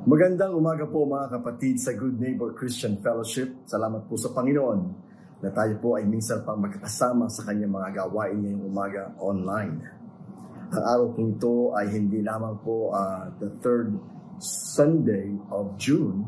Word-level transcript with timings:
Magandang 0.00 0.56
umaga 0.56 0.88
po 0.88 1.04
mga 1.04 1.28
kapatid 1.28 1.76
sa 1.76 1.92
Good 1.92 2.16
Neighbor 2.16 2.56
Christian 2.56 2.96
Fellowship. 3.04 3.52
Salamat 3.68 4.08
po 4.08 4.16
sa 4.16 4.32
Panginoon 4.32 4.80
na 5.44 5.52
tayo 5.52 5.76
po 5.76 6.00
ay 6.00 6.08
minsan 6.08 6.40
pang 6.40 6.56
magkakasama 6.56 7.28
sa 7.28 7.44
kanyang 7.44 7.68
mga 7.68 8.00
gawain 8.00 8.40
ngayong 8.40 8.64
umaga 8.64 9.12
online. 9.20 9.76
Ang 10.72 10.84
araw 10.88 11.06
po 11.12 11.20
ito 11.20 11.54
ay 11.76 11.92
hindi 11.92 12.24
lamang 12.24 12.56
po 12.64 12.96
uh, 12.96 13.28
the 13.44 13.52
third 13.60 13.92
Sunday 14.72 15.36
of 15.52 15.76
June. 15.76 16.24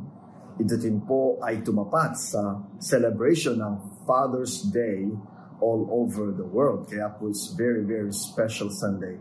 Ito 0.61 0.77
din 0.77 1.01
po 1.09 1.41
ay 1.41 1.65
tumapat 1.65 2.21
sa 2.21 2.61
celebration 2.77 3.57
ng 3.57 4.05
Father's 4.05 4.69
Day 4.69 5.09
all 5.65 5.89
over 5.89 6.29
the 6.29 6.45
world. 6.45 6.93
Kaya 6.93 7.09
po 7.17 7.33
it's 7.33 7.57
very, 7.57 7.89
very 7.89 8.13
special 8.13 8.69
Sunday 8.69 9.17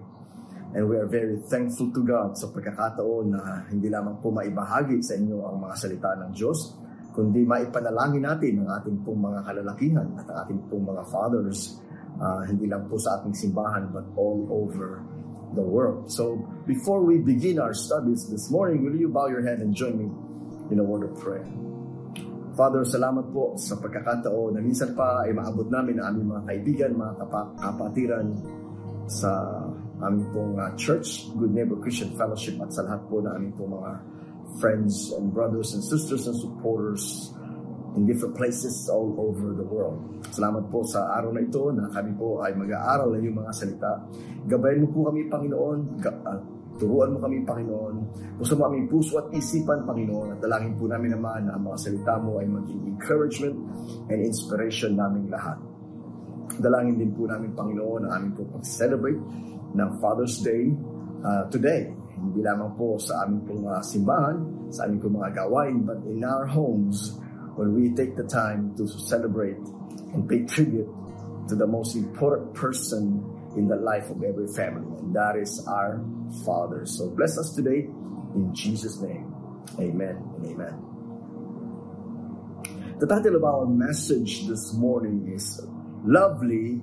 And 0.71 0.87
we 0.87 0.95
are 0.95 1.07
very 1.07 1.35
thankful 1.51 1.91
to 1.91 2.01
God 2.07 2.39
sa 2.39 2.47
pagkakataon 2.47 3.25
na 3.27 3.67
hindi 3.67 3.91
lamang 3.91 4.23
po 4.23 4.31
maibahagi 4.31 5.03
sa 5.03 5.19
inyo 5.19 5.43
ang 5.43 5.59
mga 5.59 5.75
salita 5.75 6.15
ng 6.15 6.31
Diyos, 6.31 6.79
kundi 7.11 7.43
maipanalangin 7.43 8.23
natin 8.23 8.63
ang 8.63 8.79
ating 8.79 9.03
pong 9.03 9.19
mga 9.19 9.43
kalalakihan 9.43 10.07
at 10.15 10.23
ang 10.31 10.37
ating 10.47 10.59
pong 10.71 10.87
mga 10.87 11.03
fathers, 11.11 11.75
uh, 12.23 12.47
hindi 12.47 12.71
lang 12.71 12.87
po 12.87 12.95
sa 12.95 13.19
ating 13.19 13.35
simbahan 13.35 13.91
but 13.91 14.07
all 14.15 14.47
over 14.47 15.03
the 15.51 15.63
world. 15.63 16.07
So 16.07 16.39
before 16.63 17.03
we 17.03 17.19
begin 17.19 17.59
our 17.59 17.75
studies 17.75 18.31
this 18.31 18.47
morning, 18.47 18.87
will 18.87 18.95
you 18.95 19.11
bow 19.11 19.27
your 19.27 19.43
head 19.43 19.59
and 19.59 19.75
join 19.75 19.99
me 19.99 20.07
in 20.71 20.79
a 20.79 20.85
word 20.87 21.03
of 21.03 21.19
prayer? 21.19 21.43
Father, 22.55 22.83
salamat 22.87 23.31
po 23.31 23.59
sa 23.59 23.75
pagkakataon 23.79 24.55
na 24.55 24.63
minsan 24.63 24.95
pa 24.95 25.23
ay 25.27 25.35
maabot 25.35 25.67
namin 25.67 25.99
ang 25.99 26.15
aming 26.15 26.27
mga 26.35 26.43
kaibigan, 26.47 26.91
mga 26.95 27.13
kapatiran 27.59 28.27
sa 29.07 29.31
aming 30.01 30.27
pong 30.33 30.53
uh, 30.57 30.71
church, 30.77 31.29
Good 31.37 31.53
Neighbor 31.53 31.77
Christian 31.77 32.13
Fellowship 32.17 32.57
at 32.61 32.73
sa 32.73 32.81
lahat 32.85 33.05
po 33.05 33.21
na 33.21 33.37
aming 33.37 33.53
pong 33.53 33.77
mga 33.77 33.91
friends 34.57 35.13
and 35.15 35.31
brothers 35.31 35.77
and 35.77 35.83
sisters 35.85 36.27
and 36.27 36.35
supporters 36.35 37.31
in 37.95 38.07
different 38.07 38.35
places 38.35 38.87
all 38.87 39.15
over 39.19 39.51
the 39.55 39.67
world. 39.67 39.99
Salamat 40.31 40.71
po 40.71 40.83
sa 40.87 41.11
araw 41.19 41.35
na 41.35 41.43
ito 41.43 41.71
na 41.75 41.91
kami 41.91 42.15
po 42.15 42.39
ay 42.39 42.55
mag-aaral 42.55 43.11
ng 43.15 43.21
iyong 43.23 43.37
mga 43.43 43.51
salita. 43.51 43.91
Gabayan 44.47 44.87
mo 44.87 44.87
po 44.95 44.99
kami, 45.11 45.27
Panginoon. 45.27 45.79
Uh, 45.99 46.39
turuan 46.79 47.11
mo 47.11 47.19
kami, 47.19 47.43
Panginoon. 47.43 47.95
Gusto 48.39 48.53
mo 48.55 48.71
aming 48.71 48.87
puso 48.87 49.19
at 49.19 49.27
isipan, 49.35 49.83
Panginoon. 49.83 50.33
At 50.33 50.39
dalangin 50.39 50.79
po 50.79 50.87
namin 50.87 51.19
naman 51.19 51.51
na 51.51 51.59
ang 51.59 51.63
mga 51.67 51.77
salita 51.77 52.15
mo 52.23 52.39
ay 52.39 52.47
maging 52.47 52.81
encouragement 52.95 53.57
and 54.07 54.19
inspiration 54.23 54.95
naming 54.95 55.27
lahat. 55.27 55.59
Dalangin 56.63 56.95
din 56.95 57.11
po 57.11 57.27
namin, 57.27 57.51
Panginoon, 57.51 58.07
ang 58.07 58.11
aming 58.23 58.33
po 58.39 58.47
pag-celebrate 58.55 59.19
ng 59.75 59.91
Father's 59.99 60.39
Day 60.43 60.71
uh, 61.23 61.47
today. 61.49 61.91
Hindi 62.21 62.45
lamang 62.45 62.77
po 62.77 63.01
sa 63.01 63.25
aming 63.25 63.41
pong 63.49 63.63
uh, 63.65 63.81
simbahan, 63.81 64.37
sa 64.69 64.85
aming 64.85 65.01
pong 65.01 65.15
mga 65.17 65.31
gawain, 65.41 65.81
but 65.87 65.99
in 66.05 66.21
our 66.21 66.45
homes 66.45 67.17
when 67.57 67.73
we 67.73 67.91
take 67.97 68.15
the 68.15 68.27
time 68.27 68.71
to 68.77 68.87
celebrate 69.09 69.59
and 70.13 70.27
pay 70.29 70.45
tribute 70.45 70.87
to 71.49 71.55
the 71.55 71.67
most 71.67 71.95
important 71.95 72.53
person 72.53 73.19
in 73.57 73.67
the 73.67 73.75
life 73.75 74.07
of 74.09 74.23
every 74.23 74.47
family, 74.55 74.87
and 75.01 75.11
that 75.11 75.35
is 75.35 75.59
our 75.67 75.99
Father. 76.45 76.85
So 76.85 77.09
bless 77.11 77.35
us 77.37 77.51
today 77.55 77.89
in 78.35 78.55
Jesus' 78.55 79.01
name. 79.01 79.27
Amen 79.79 80.15
and 80.37 80.45
amen. 80.45 80.75
The 82.99 83.07
title 83.07 83.35
of 83.35 83.43
our 83.43 83.65
message 83.65 84.47
this 84.47 84.73
morning 84.77 85.33
is 85.33 85.59
Lovely 86.05 86.81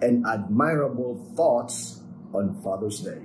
and 0.00 0.24
Admirable 0.26 1.20
Thoughts 1.36 1.99
on 2.34 2.58
Father's 2.62 3.00
Day. 3.02 3.22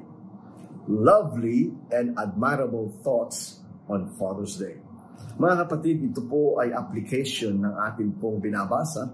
Lovely 0.85 1.73
and 1.89 2.13
admirable 2.17 2.93
thoughts 3.01 3.65
on 3.89 4.13
Father's 4.17 4.57
Day. 4.57 4.77
Mga 5.35 5.67
kapatid, 5.67 5.97
ito 6.13 6.23
po 6.23 6.61
ay 6.63 6.71
application 6.71 7.59
ng 7.59 7.73
ating 7.91 8.15
pong 8.21 8.39
binabasa 8.39 9.11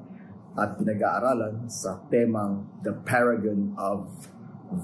at 0.53 0.75
pinag-aaralan 0.77 1.65
sa 1.71 2.03
temang 2.11 2.67
The 2.83 2.93
Paragon 3.07 3.73
of 3.79 4.05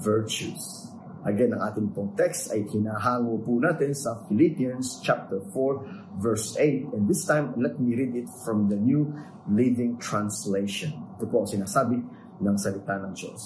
Virtues. 0.00 0.88
Again, 1.28 1.52
ang 1.52 1.62
ating 1.68 1.88
pong 1.92 2.14
text 2.14 2.54
ay 2.54 2.64
kinahango 2.64 3.42
po 3.42 3.58
natin 3.58 3.92
sa 3.92 4.22
Philippians 4.30 5.02
chapter 5.04 5.42
4 5.50 6.22
verse 6.22 6.56
8. 6.56 6.94
And 6.94 7.04
this 7.10 7.26
time, 7.26 7.52
let 7.58 7.76
me 7.76 7.92
read 7.92 8.14
it 8.16 8.30
from 8.46 8.70
the 8.70 8.78
New 8.78 9.12
Living 9.50 9.98
Translation. 9.98 10.94
Ito 11.18 11.26
po 11.26 11.44
ang 11.44 11.50
sinasabi 11.50 11.98
ng 12.38 12.56
salita 12.56 12.96
ng 13.02 13.12
Diyos. 13.12 13.42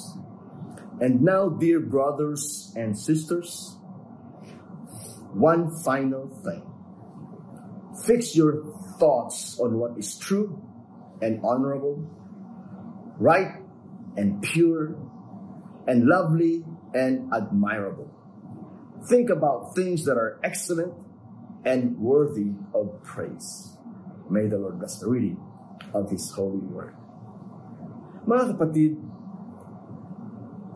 And 1.03 1.21
now, 1.21 1.49
dear 1.49 1.81
brothers 1.81 2.71
and 2.77 2.97
sisters, 2.97 3.75
one 5.35 5.67
final 5.83 6.31
thing. 6.47 6.63
Fix 8.07 8.37
your 8.37 8.63
thoughts 9.01 9.59
on 9.59 9.83
what 9.83 9.99
is 9.99 10.17
true 10.17 10.63
and 11.21 11.43
honorable, 11.43 12.07
right 13.19 13.51
and 14.17 14.41
pure, 14.43 14.95
and 15.89 16.07
lovely 16.07 16.63
and 16.95 17.27
admirable. 17.35 18.07
Think 19.09 19.29
about 19.29 19.75
things 19.75 20.05
that 20.05 20.15
are 20.15 20.39
excellent 20.45 20.95
and 21.65 21.99
worthy 21.99 22.55
of 22.79 23.03
praise. 23.03 23.77
May 24.31 24.47
the 24.47 24.57
Lord 24.57 24.79
bless 24.79 25.01
the 25.01 25.11
reading 25.11 25.43
of 25.95 26.13
His 26.15 26.31
holy 26.31 26.63
word. 26.63 26.95
Mga 28.23 28.55
kapatid, 28.55 29.12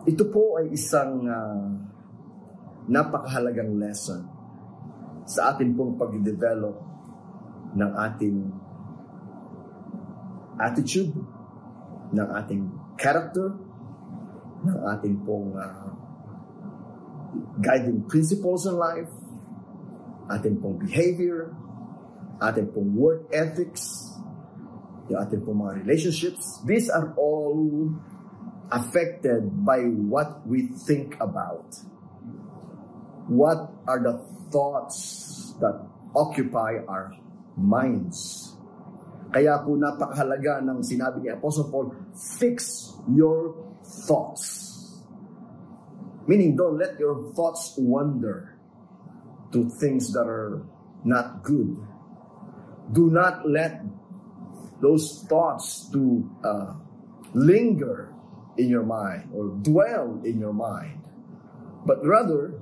ito 0.06 0.25
po 0.31 0.62
ay 0.62 0.71
isang 0.71 1.27
uh, 1.27 1.67
napakahalagang 2.87 3.75
lesson 3.75 4.22
sa 5.27 5.50
atin 5.50 5.75
pong 5.75 5.99
pag-develop 5.99 6.78
ng 7.75 7.91
ating 7.99 8.39
attitude, 10.62 11.11
ng 12.15 12.28
ating 12.39 12.71
character, 12.94 13.59
ng 14.62 14.78
ating 14.94 15.19
pong 15.27 15.50
uh, 15.59 15.91
guiding 17.59 18.06
principles 18.06 18.65
in 18.71 18.78
life, 18.78 19.11
ating 20.31 20.62
pong 20.62 20.78
behavior, 20.78 21.50
ating 22.38 22.71
pong 22.71 22.94
work 22.94 23.27
ethics, 23.34 24.15
yung 25.11 25.19
ating 25.19 25.43
pong 25.43 25.67
mga 25.67 25.83
relationships. 25.83 26.62
These 26.62 26.87
are 26.94 27.11
all 27.19 27.59
affected 28.71 29.65
by 29.65 29.87
what 29.87 30.47
we 30.47 30.69
think 30.87 31.15
about. 31.21 31.77
What 33.28 33.71
are 33.87 34.00
the 34.03 34.19
thoughts 34.50 35.54
that 35.60 35.87
occupy 36.15 36.82
our 36.87 37.12
minds? 37.56 38.55
Kaya 39.34 39.60
po 39.60 39.75
napakahalaga 39.75 40.62
ng 40.65 40.81
sinabi 40.81 41.26
ni 41.26 41.28
Apostle 41.34 41.69
Paul, 41.69 41.93
fix 42.15 42.91
your 43.10 43.53
thoughts. 44.06 44.65
Meaning, 46.26 46.59
don't 46.59 46.78
let 46.78 46.99
your 46.99 47.31
thoughts 47.38 47.75
wander 47.78 48.59
to 49.53 49.71
things 49.78 50.10
that 50.10 50.26
are 50.26 50.66
not 51.06 51.43
good. 51.47 51.78
Do 52.91 53.10
not 53.10 53.47
let 53.47 53.82
those 54.82 55.22
thoughts 55.31 55.87
to 55.94 56.26
uh, 56.43 56.75
linger 57.34 58.16
in 58.59 58.69
your 58.69 58.84
mind 58.84 59.31
or 59.34 59.49
dwell 59.62 60.21
in 60.25 60.41
your 60.41 60.53
mind, 60.53 61.05
but 61.84 62.05
rather 62.05 62.61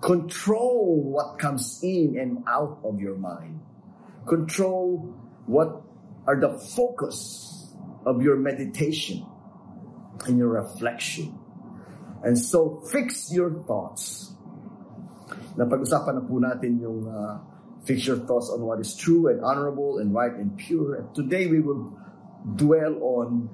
control 0.00 1.00
what 1.02 1.38
comes 1.38 1.80
in 1.82 2.18
and 2.18 2.42
out 2.46 2.78
of 2.84 3.00
your 3.00 3.16
mind. 3.16 3.60
Control 4.26 5.14
what 5.46 5.82
are 6.26 6.38
the 6.38 6.58
focus 6.76 7.72
of 8.06 8.22
your 8.22 8.36
meditation 8.36 9.26
and 10.26 10.38
your 10.38 10.48
reflection. 10.48 11.38
And 12.22 12.38
so 12.38 12.82
fix 12.90 13.32
your 13.32 13.62
thoughts. 13.66 14.30
Napag-usapan 15.58 16.22
na 16.22 16.22
po 16.22 16.38
natin 16.38 16.78
yung 16.78 17.02
uh, 17.06 17.42
fix 17.82 18.06
your 18.06 18.22
thoughts 18.22 18.50
on 18.50 18.62
what 18.62 18.78
is 18.78 18.94
true 18.94 19.26
and 19.26 19.42
honorable 19.42 19.98
and 19.98 20.14
right 20.14 20.32
and 20.32 20.54
pure. 20.54 21.02
And 21.02 21.10
today 21.14 21.50
we 21.50 21.58
will 21.58 21.98
dwell 22.54 22.94
on 23.02 23.50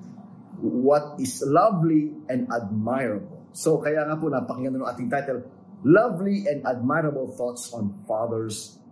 what 0.60 1.18
is 1.22 1.42
lovely 1.46 2.14
and 2.26 2.50
admirable. 2.50 3.46
So 3.54 3.78
kaya 3.78 4.06
nga 4.06 4.18
po 4.18 4.30
napakinggan 4.30 4.78
ng 4.78 4.86
ating 4.86 5.08
title, 5.10 5.40
Lovely 5.86 6.42
and 6.50 6.66
Admirable 6.66 7.30
Thoughts 7.38 7.70
on 7.70 7.94
Father's 8.02 8.82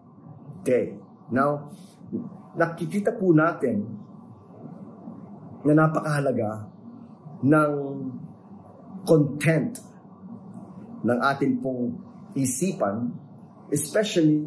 Day. 0.62 0.94
Now, 1.34 1.74
nakikita 2.54 3.18
po 3.18 3.34
natin 3.34 3.82
na 5.66 5.74
napakahalaga 5.74 6.70
ng 7.42 7.72
content 9.02 9.82
ng 11.02 11.18
ating 11.22 11.58
pong 11.58 11.98
isipan, 12.38 13.10
especially 13.74 14.46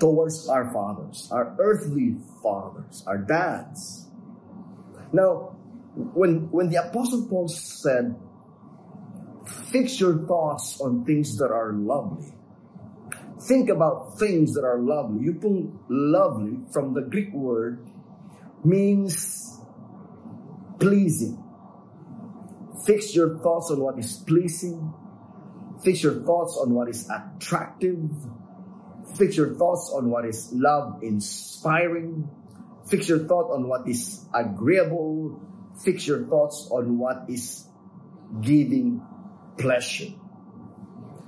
towards 0.00 0.48
our 0.48 0.72
fathers, 0.72 1.28
our 1.32 1.52
earthly 1.60 2.16
fathers, 2.40 3.04
our 3.04 3.20
dads. 3.20 4.08
Now, 5.12 5.53
when 5.94 6.50
when 6.50 6.68
the 6.70 6.76
apostle 6.76 7.26
Paul 7.28 7.48
said, 7.48 8.16
"Fix 9.70 10.00
your 10.00 10.26
thoughts 10.26 10.80
on 10.80 11.04
things 11.04 11.36
that 11.38 11.50
are 11.50 11.72
lovely, 11.72 12.34
think 13.46 13.68
about 13.68 14.18
things 14.18 14.54
that 14.54 14.64
are 14.64 14.78
lovely. 14.78 15.26
Yung 15.26 15.78
lovely 15.88 16.60
from 16.72 16.94
the 16.94 17.02
Greek 17.02 17.32
word 17.32 17.86
means 18.64 19.60
pleasing. 20.80 21.38
Fix 22.86 23.14
your 23.14 23.38
thoughts 23.38 23.70
on 23.70 23.80
what 23.80 23.98
is 23.98 24.16
pleasing. 24.26 24.92
Fix 25.82 26.02
your 26.02 26.22
thoughts 26.24 26.58
on 26.60 26.74
what 26.74 26.88
is 26.88 27.08
attractive. 27.08 28.10
Fix 29.16 29.36
your 29.36 29.54
thoughts 29.54 29.92
on 29.94 30.10
what 30.10 30.24
is 30.24 30.50
love 30.52 31.02
inspiring. 31.02 32.28
Fix 32.88 33.08
your 33.08 33.20
thought 33.20 33.52
on 33.52 33.68
what 33.68 33.88
is 33.88 34.26
agreeable. 34.34 35.40
Fix 35.82 36.06
your 36.06 36.26
thoughts 36.30 36.68
on 36.70 36.98
what 36.98 37.26
is 37.26 37.66
giving 38.42 39.02
pleasure. 39.58 40.14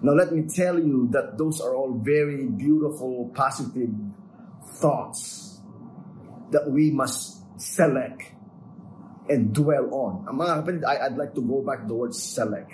Now, 0.02 0.12
let 0.12 0.30
me 0.30 0.44
tell 0.46 0.78
you 0.78 1.08
that 1.10 1.38
those 1.38 1.60
are 1.60 1.74
all 1.74 1.98
very 1.98 2.46
beautiful, 2.46 3.32
positive 3.34 3.90
thoughts 4.78 5.58
that 6.52 6.68
we 6.70 6.90
must 6.92 7.42
select 7.58 8.22
and 9.26 9.50
dwell 9.50 9.90
on. 9.90 10.12
Ang 10.30 10.36
mga 10.38 10.52
kapatid, 10.62 10.82
I'd 10.86 11.18
like 11.18 11.34
to 11.34 11.42
go 11.42 11.64
back 11.64 11.88
towards 11.88 12.22
select. 12.22 12.70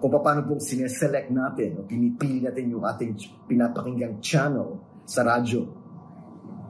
Kung 0.00 0.12
paano 0.12 0.44
pong 0.44 0.60
sineselect 0.60 1.32
natin 1.32 1.80
o 1.80 1.84
pinipili 1.84 2.44
natin 2.44 2.72
yung 2.72 2.84
ating 2.84 3.16
pinapakinggang 3.48 4.20
channel 4.20 4.80
sa 5.04 5.24
radyo. 5.24 5.79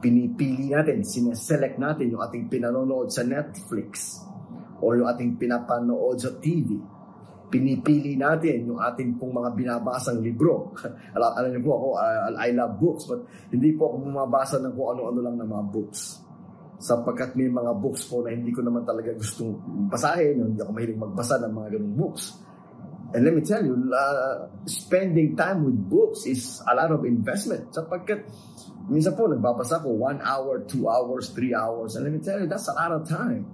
Pinipili 0.01 0.73
natin, 0.73 1.05
sineselect 1.05 1.77
natin 1.77 2.09
yung 2.11 2.21
ating 2.25 2.49
pinanonood 2.49 3.13
sa 3.13 3.21
Netflix 3.21 4.17
o 4.81 4.97
yung 4.97 5.05
ating 5.05 5.37
pinapanood 5.37 6.17
sa 6.17 6.33
TV 6.41 6.81
pinipili 7.51 8.15
natin 8.15 8.63
yung 8.71 8.79
ating 8.79 9.19
pong 9.19 9.35
mga 9.35 9.51
binabasang 9.51 10.23
libro. 10.23 10.71
alam, 11.15 11.31
alam 11.35 11.49
niyo 11.51 11.61
po 11.67 11.71
ako, 11.75 11.87
I, 11.99 12.47
I 12.47 12.49
love 12.55 12.79
books, 12.79 13.03
but 13.11 13.27
hindi 13.51 13.75
po 13.75 13.91
ako 13.91 14.07
bumabasa 14.07 14.63
ng 14.63 14.71
kung 14.71 14.95
ano-ano 14.95 15.19
lang 15.19 15.35
ng 15.35 15.49
mga 15.51 15.65
books. 15.67 16.23
Sapagkat 16.81 17.37
may 17.37 17.51
mga 17.51 17.77
books 17.77 18.07
po 18.09 18.25
na 18.25 18.33
hindi 18.33 18.55
ko 18.55 18.63
naman 18.63 18.87
talaga 18.87 19.13
gustong 19.13 19.53
basahin, 19.91 20.39
hindi 20.39 20.63
ako 20.63 20.71
mahilig 20.71 20.97
magbasa 20.97 21.37
ng 21.43 21.53
mga 21.53 21.67
ganung 21.77 21.95
books. 21.99 22.23
And 23.11 23.27
let 23.27 23.35
me 23.35 23.43
tell 23.43 23.59
you, 23.59 23.75
uh, 23.91 24.47
spending 24.63 25.35
time 25.35 25.67
with 25.67 25.75
books 25.75 26.23
is 26.23 26.63
a 26.63 26.71
lot 26.71 26.95
of 26.95 27.03
investment. 27.03 27.75
Sapagkat 27.75 28.23
minsan 28.87 29.19
po 29.19 29.27
nagbabasa 29.27 29.83
ko 29.83 29.91
one 29.99 30.23
hour, 30.23 30.63
two 30.63 30.87
hours, 30.87 31.35
three 31.35 31.51
hours. 31.51 31.99
And 31.99 32.07
let 32.07 32.15
me 32.15 32.23
tell 32.23 32.39
you, 32.39 32.47
that's 32.47 32.71
a 32.71 32.75
lot 32.75 32.95
of 32.95 33.03
time. 33.03 33.51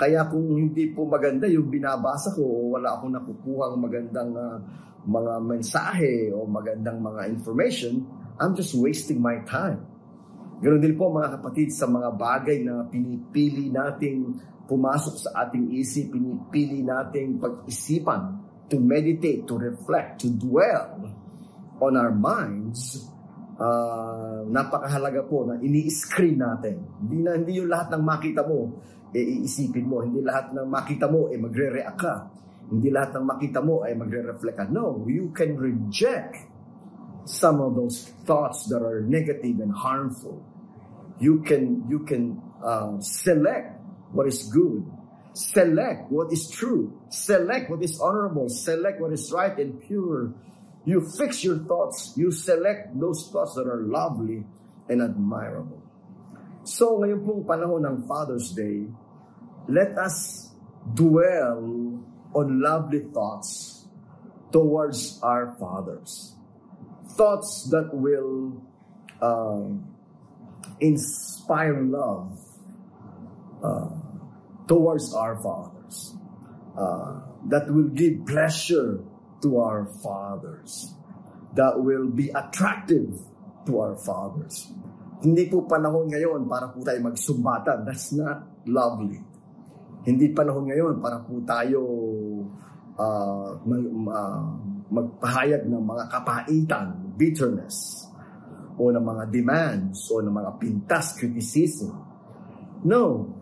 Kaya 0.00 0.26
kung 0.26 0.56
hindi 0.56 0.90
po 0.90 1.04
maganda 1.04 1.44
yung 1.46 1.68
binabasa 1.68 2.32
ko, 2.32 2.74
wala 2.74 2.96
akong 2.96 3.12
nakukuhang 3.12 3.76
magandang 3.78 4.32
uh, 4.34 4.58
mga 5.04 5.34
mensahe 5.44 6.32
o 6.32 6.48
magandang 6.48 6.98
mga 6.98 7.28
information, 7.28 8.08
I'm 8.40 8.56
just 8.56 8.72
wasting 8.74 9.20
my 9.20 9.44
time. 9.44 9.84
Ganoon 10.64 10.80
din 10.80 10.96
po 10.96 11.12
mga 11.12 11.38
kapatid 11.38 11.76
sa 11.76 11.84
mga 11.84 12.08
bagay 12.16 12.64
na 12.64 12.88
pinipili 12.88 13.68
nating 13.68 14.32
pumasok 14.64 15.14
sa 15.28 15.44
ating 15.44 15.76
isip, 15.76 16.08
pinipili 16.08 16.80
nating 16.80 17.36
pag-isipan, 17.36 18.43
to 18.70 18.76
meditate, 18.80 19.46
to 19.46 19.58
reflect, 19.58 20.24
to 20.24 20.28
dwell 20.32 21.04
on 21.80 21.92
our 21.96 22.12
minds, 22.14 23.04
uh, 23.58 24.46
napakahalaga 24.48 25.26
po 25.26 25.44
na 25.46 25.60
ini-screen 25.60 26.40
natin. 26.40 26.80
Hindi 27.04 27.18
na 27.22 27.30
hindi 27.36 27.52
yung 27.60 27.70
lahat 27.70 27.92
ng 27.94 28.02
makita 28.02 28.42
mo 28.46 28.80
e 29.14 29.20
iisipin 29.20 29.86
mo. 29.86 30.02
Hindi 30.02 30.24
lahat 30.24 30.50
ng 30.56 30.66
makita 30.66 31.06
mo 31.06 31.30
eh, 31.30 31.38
magre-react 31.38 31.98
ka. 31.98 32.14
Hindi 32.64 32.88
lahat 32.88 33.20
ng 33.20 33.24
makita 33.28 33.60
mo 33.60 33.84
ay 33.84 33.92
magre-reflect 33.94 34.56
ka. 34.56 34.66
No, 34.72 35.04
you 35.06 35.30
can 35.36 35.54
reject 35.54 36.50
some 37.24 37.60
of 37.60 37.76
those 37.76 38.12
thoughts 38.24 38.66
that 38.68 38.80
are 38.80 39.00
negative 39.04 39.60
and 39.60 39.72
harmful. 39.72 40.40
You 41.22 41.46
can 41.46 41.86
you 41.86 42.02
can 42.02 42.42
uh, 42.58 42.98
select 43.00 43.78
what 44.10 44.26
is 44.26 44.50
good. 44.50 44.82
Select 45.34 46.10
what 46.14 46.32
is 46.32 46.48
true. 46.48 46.94
Select 47.10 47.68
what 47.68 47.82
is 47.82 47.98
honorable. 47.98 48.48
Select 48.48 49.00
what 49.00 49.12
is 49.12 49.32
right 49.34 49.58
and 49.58 49.82
pure. 49.82 50.32
You 50.86 51.02
fix 51.18 51.42
your 51.42 51.58
thoughts. 51.66 52.14
You 52.16 52.30
select 52.30 52.94
those 52.98 53.28
thoughts 53.32 53.54
that 53.58 53.66
are 53.66 53.82
lovely 53.82 54.46
and 54.88 55.02
admirable. 55.02 55.82
So 56.62 57.02
ngayon 57.02 57.26
pong 57.26 57.42
panahon 57.50 57.82
ng 57.82 58.06
Father's 58.06 58.54
Day, 58.54 58.86
let 59.66 59.98
us 59.98 60.48
dwell 60.94 61.98
on 62.30 62.46
lovely 62.62 63.02
thoughts 63.10 63.84
towards 64.54 65.18
our 65.18 65.58
fathers. 65.58 66.38
Thoughts 67.18 67.66
that 67.74 67.90
will 67.90 68.62
uh, 69.18 69.66
inspire 70.78 71.82
love 71.82 72.38
uh, 73.64 74.03
towards 74.66 75.12
our 75.14 75.36
fathers. 75.38 76.16
Uh, 76.74 77.22
that 77.46 77.70
will 77.70 77.92
give 77.92 78.26
pleasure 78.26 79.04
to 79.42 79.60
our 79.60 79.86
fathers. 80.02 80.94
That 81.54 81.78
will 81.78 82.10
be 82.10 82.34
attractive 82.34 83.14
to 83.66 83.72
our 83.78 83.94
fathers. 83.94 84.72
Hindi 85.22 85.46
po 85.48 85.64
panahon 85.64 86.10
ngayon 86.10 86.50
para 86.50 86.68
po 86.74 86.82
tayo 86.82 86.98
magsumbatan. 87.04 87.86
That's 87.86 88.12
not 88.12 88.66
lovely. 88.66 89.22
Hindi 90.04 90.34
panahon 90.34 90.68
ngayon 90.68 90.94
para 91.00 91.22
po 91.22 91.40
tayo 91.46 91.80
uh, 92.98 93.48
mag, 93.64 93.84
uh, 94.10 94.44
magpahayag 94.90 95.64
ng 95.64 95.80
mga 95.80 96.04
kapaitan, 96.12 96.86
bitterness, 97.16 98.04
o 98.74 98.90
ng 98.90 99.00
mga 99.00 99.24
demands, 99.30 100.10
o 100.10 100.20
ng 100.20 100.34
mga 100.34 100.50
pintas, 100.58 101.14
criticism. 101.16 101.94
No, 102.84 103.32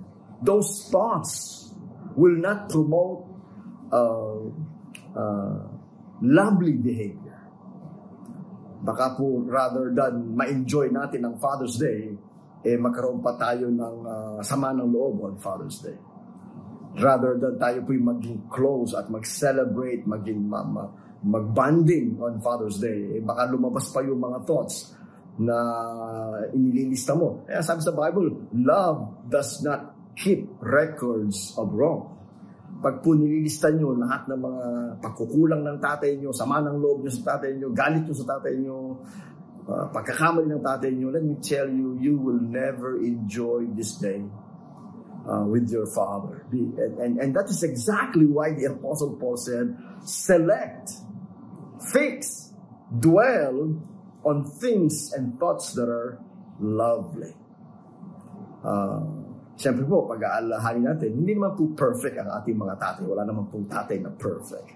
those 0.43 0.91
thoughts 0.91 1.71
will 2.19 2.37
not 2.37 2.69
promote 2.69 3.25
uh, 3.89 4.43
uh, 5.17 5.63
lovely 6.21 6.77
behavior. 6.77 7.41
Baka 8.83 9.15
po 9.15 9.47
rather 9.47 9.95
than 9.95 10.35
ma-enjoy 10.35 10.91
natin 10.91 11.23
ang 11.23 11.39
Father's 11.39 11.79
Day, 11.79 12.11
eh 12.63 12.77
magkaroon 12.79 13.23
pa 13.23 13.39
tayo 13.39 13.71
ng 13.71 13.97
uh, 14.03 14.39
sama 14.43 14.75
ng 14.75 14.91
loob 14.91 15.23
on 15.23 15.35
Father's 15.39 15.79
Day 15.83 15.99
rather 17.01 17.41
than 17.41 17.57
tayo 17.57 17.81
po'y 17.89 17.97
maging 17.97 18.53
close 18.53 18.93
at 18.93 19.09
mag-celebrate, 19.09 20.05
maging 20.05 20.45
ma- 20.45 20.67
ma- 20.67 20.93
mag-bonding 21.25 22.19
on 22.21 22.37
Father's 22.43 22.77
Day, 22.83 23.17
eh, 23.17 23.21
baka 23.23 23.49
lumabas 23.49 23.89
pa 23.95 24.05
yung 24.05 24.21
mga 24.21 24.45
thoughts 24.45 24.93
na 25.41 25.57
inililista 26.53 27.17
mo. 27.17 27.47
Kaya 27.49 27.65
sabi 27.65 27.81
sa 27.81 27.97
Bible, 27.97 28.53
love 28.53 29.25
does 29.33 29.65
not 29.65 29.92
keep 30.17 30.49
records 30.61 31.55
of 31.57 31.73
wrong. 31.73 32.19
Pag 32.83 32.99
po 32.99 33.15
nililista 33.15 33.71
nyo 33.71 33.95
lahat 33.95 34.27
ng 34.27 34.41
mga 34.43 34.65
pagkukulang 34.99 35.63
ng 35.63 35.79
tatay 35.79 36.19
nyo, 36.19 36.35
sama 36.35 36.59
ng 36.65 36.77
loob 36.83 37.07
nyo 37.07 37.13
sa 37.15 37.37
tatay 37.37 37.55
nyo, 37.55 37.71
galit 37.71 38.03
nyo 38.03 38.17
sa 38.17 38.27
tatay 38.27 38.55
nyo, 38.59 38.99
uh, 39.71 39.87
pagkakamali 39.95 40.51
ng 40.51 40.63
tatay 40.65 40.91
nyo, 40.91 41.09
let 41.15 41.23
me 41.23 41.39
tell 41.39 41.69
you, 41.71 41.95
you 42.03 42.19
will 42.19 42.43
never 42.43 42.99
enjoy 42.99 43.63
this 43.79 43.95
day 44.03 44.19
uh, 45.31 45.47
with 45.47 45.71
your 45.71 45.87
father. 45.95 46.43
And, 46.51 46.99
and, 46.99 47.13
and 47.23 47.31
that 47.37 47.47
is 47.47 47.63
exactly 47.63 48.27
why 48.27 48.51
the 48.51 48.75
Apostle 48.75 49.15
Paul 49.15 49.39
said, 49.39 49.79
select, 50.03 50.91
fix, 51.93 52.51
dwell 52.91 53.79
on 54.25 54.45
things 54.59 55.13
and 55.15 55.39
thoughts 55.39 55.73
that 55.75 55.87
are 55.87 56.19
lovely. 56.59 57.35
Uh, 58.63 59.22
Siyempre 59.57 59.85
po, 59.85 60.09
pag-aalahanin 60.09 60.85
natin, 60.91 61.11
hindi 61.13 61.37
naman 61.37 61.53
po 61.55 61.69
perfect 61.77 62.17
ang 62.19 62.31
ating 62.41 62.57
mga 62.57 62.75
tatay. 62.81 63.05
Wala 63.05 63.23
naman 63.29 63.47
po 63.53 63.61
tatay 63.69 64.01
na 64.01 64.11
perfect. 64.17 64.73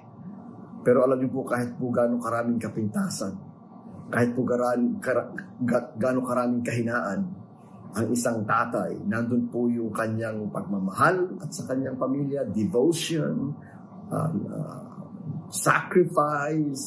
Pero 0.87 1.03
alam 1.03 1.19
niyo 1.19 1.33
po, 1.33 1.43
kahit 1.43 1.75
po 1.75 1.91
gano'ng 1.91 2.23
karaming 2.23 2.61
kapintasan, 2.61 3.35
kahit 4.13 4.31
po 4.37 4.47
garan, 4.47 5.03
kar, 5.03 5.35
gano'ng 5.99 6.27
karaming 6.29 6.63
kahinaan, 6.63 7.27
ang 7.97 8.07
isang 8.13 8.45
tatay, 8.45 8.93
nandun 9.09 9.49
po 9.49 9.73
yung 9.73 9.89
kanyang 9.89 10.53
pagmamahal 10.53 11.41
at 11.41 11.49
sa 11.49 11.65
kanyang 11.65 11.97
pamilya, 11.97 12.45
devotion, 12.53 13.57
uh, 14.13 14.31
uh, 14.31 14.87
sacrifice, 15.49 16.85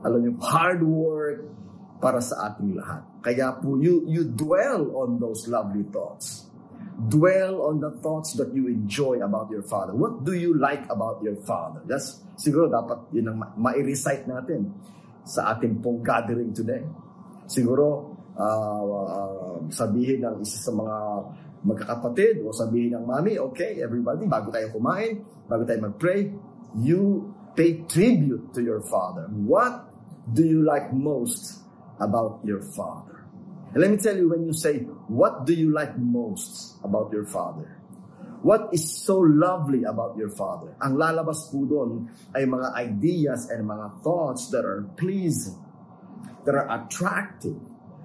alam 0.00 0.24
niyo, 0.24 0.32
hard 0.40 0.80
work 0.80 1.38
para 2.00 2.24
sa 2.24 2.50
ating 2.50 2.72
lahat. 2.72 3.04
Kaya 3.20 3.56
po, 3.60 3.76
you, 3.76 4.04
you 4.08 4.24
dwell 4.24 4.90
on 4.96 5.20
those 5.20 5.44
lovely 5.48 5.84
thoughts. 5.92 6.48
Dwell 6.94 7.66
on 7.66 7.82
the 7.82 7.90
thoughts 7.98 8.38
that 8.38 8.54
you 8.54 8.70
enjoy 8.70 9.18
about 9.18 9.50
your 9.50 9.66
father. 9.66 9.94
What 9.94 10.22
do 10.22 10.32
you 10.34 10.54
like 10.54 10.86
about 10.86 11.22
your 11.26 11.34
father? 11.42 11.82
That's 11.86 12.22
siguro 12.38 12.70
dapat 12.70 13.10
yun 13.10 13.34
ang 13.34 13.38
ma-recite 13.58 14.30
natin 14.30 14.70
sa 15.26 15.54
ating 15.54 15.82
pong 15.82 16.06
gathering 16.06 16.54
today. 16.54 16.86
Siguro, 17.50 18.14
uh, 18.38 18.84
uh, 19.10 19.56
sabihin 19.74 20.22
ng 20.22 20.46
isa 20.46 20.70
sa 20.70 20.72
mga 20.72 20.96
magkakapatid 21.64 22.44
o 22.44 22.52
sabihin 22.52 22.94
ng 23.00 23.04
mami, 23.08 23.40
okay, 23.40 23.80
everybody, 23.82 24.28
bago 24.28 24.52
tayo 24.54 24.70
kumain, 24.70 25.24
bago 25.48 25.64
tayo 25.66 25.90
mag-pray, 25.90 26.30
you 26.78 27.32
pay 27.58 27.82
tribute 27.88 28.52
to 28.52 28.60
your 28.60 28.84
father. 28.86 29.26
What 29.30 29.94
do 30.30 30.42
you 30.44 30.62
like 30.62 30.92
most 30.92 31.64
about 32.00 32.40
your 32.44 32.62
Father. 32.74 33.13
And 33.74 33.82
let 33.82 33.90
me 33.90 33.96
tell 33.98 34.16
you, 34.16 34.30
when 34.30 34.46
you 34.46 34.54
say, 34.54 34.86
what 35.10 35.46
do 35.46 35.52
you 35.52 35.74
like 35.74 35.98
most 35.98 36.78
about 36.84 37.10
your 37.10 37.26
Father? 37.26 37.82
What 38.46 38.70
is 38.70 39.02
so 39.02 39.18
lovely 39.18 39.82
about 39.82 40.14
your 40.16 40.30
Father? 40.30 40.78
Ang 40.78 40.94
lalabas 40.94 41.50
po 41.50 41.66
doon 41.66 42.06
ay 42.38 42.46
mga 42.46 42.70
ideas 42.78 43.50
and 43.50 43.66
mga 43.66 43.98
thoughts 44.06 44.54
that 44.54 44.62
are 44.62 44.86
pleasing, 44.94 45.58
that 46.46 46.54
are 46.54 46.70
attractive, 46.70 47.58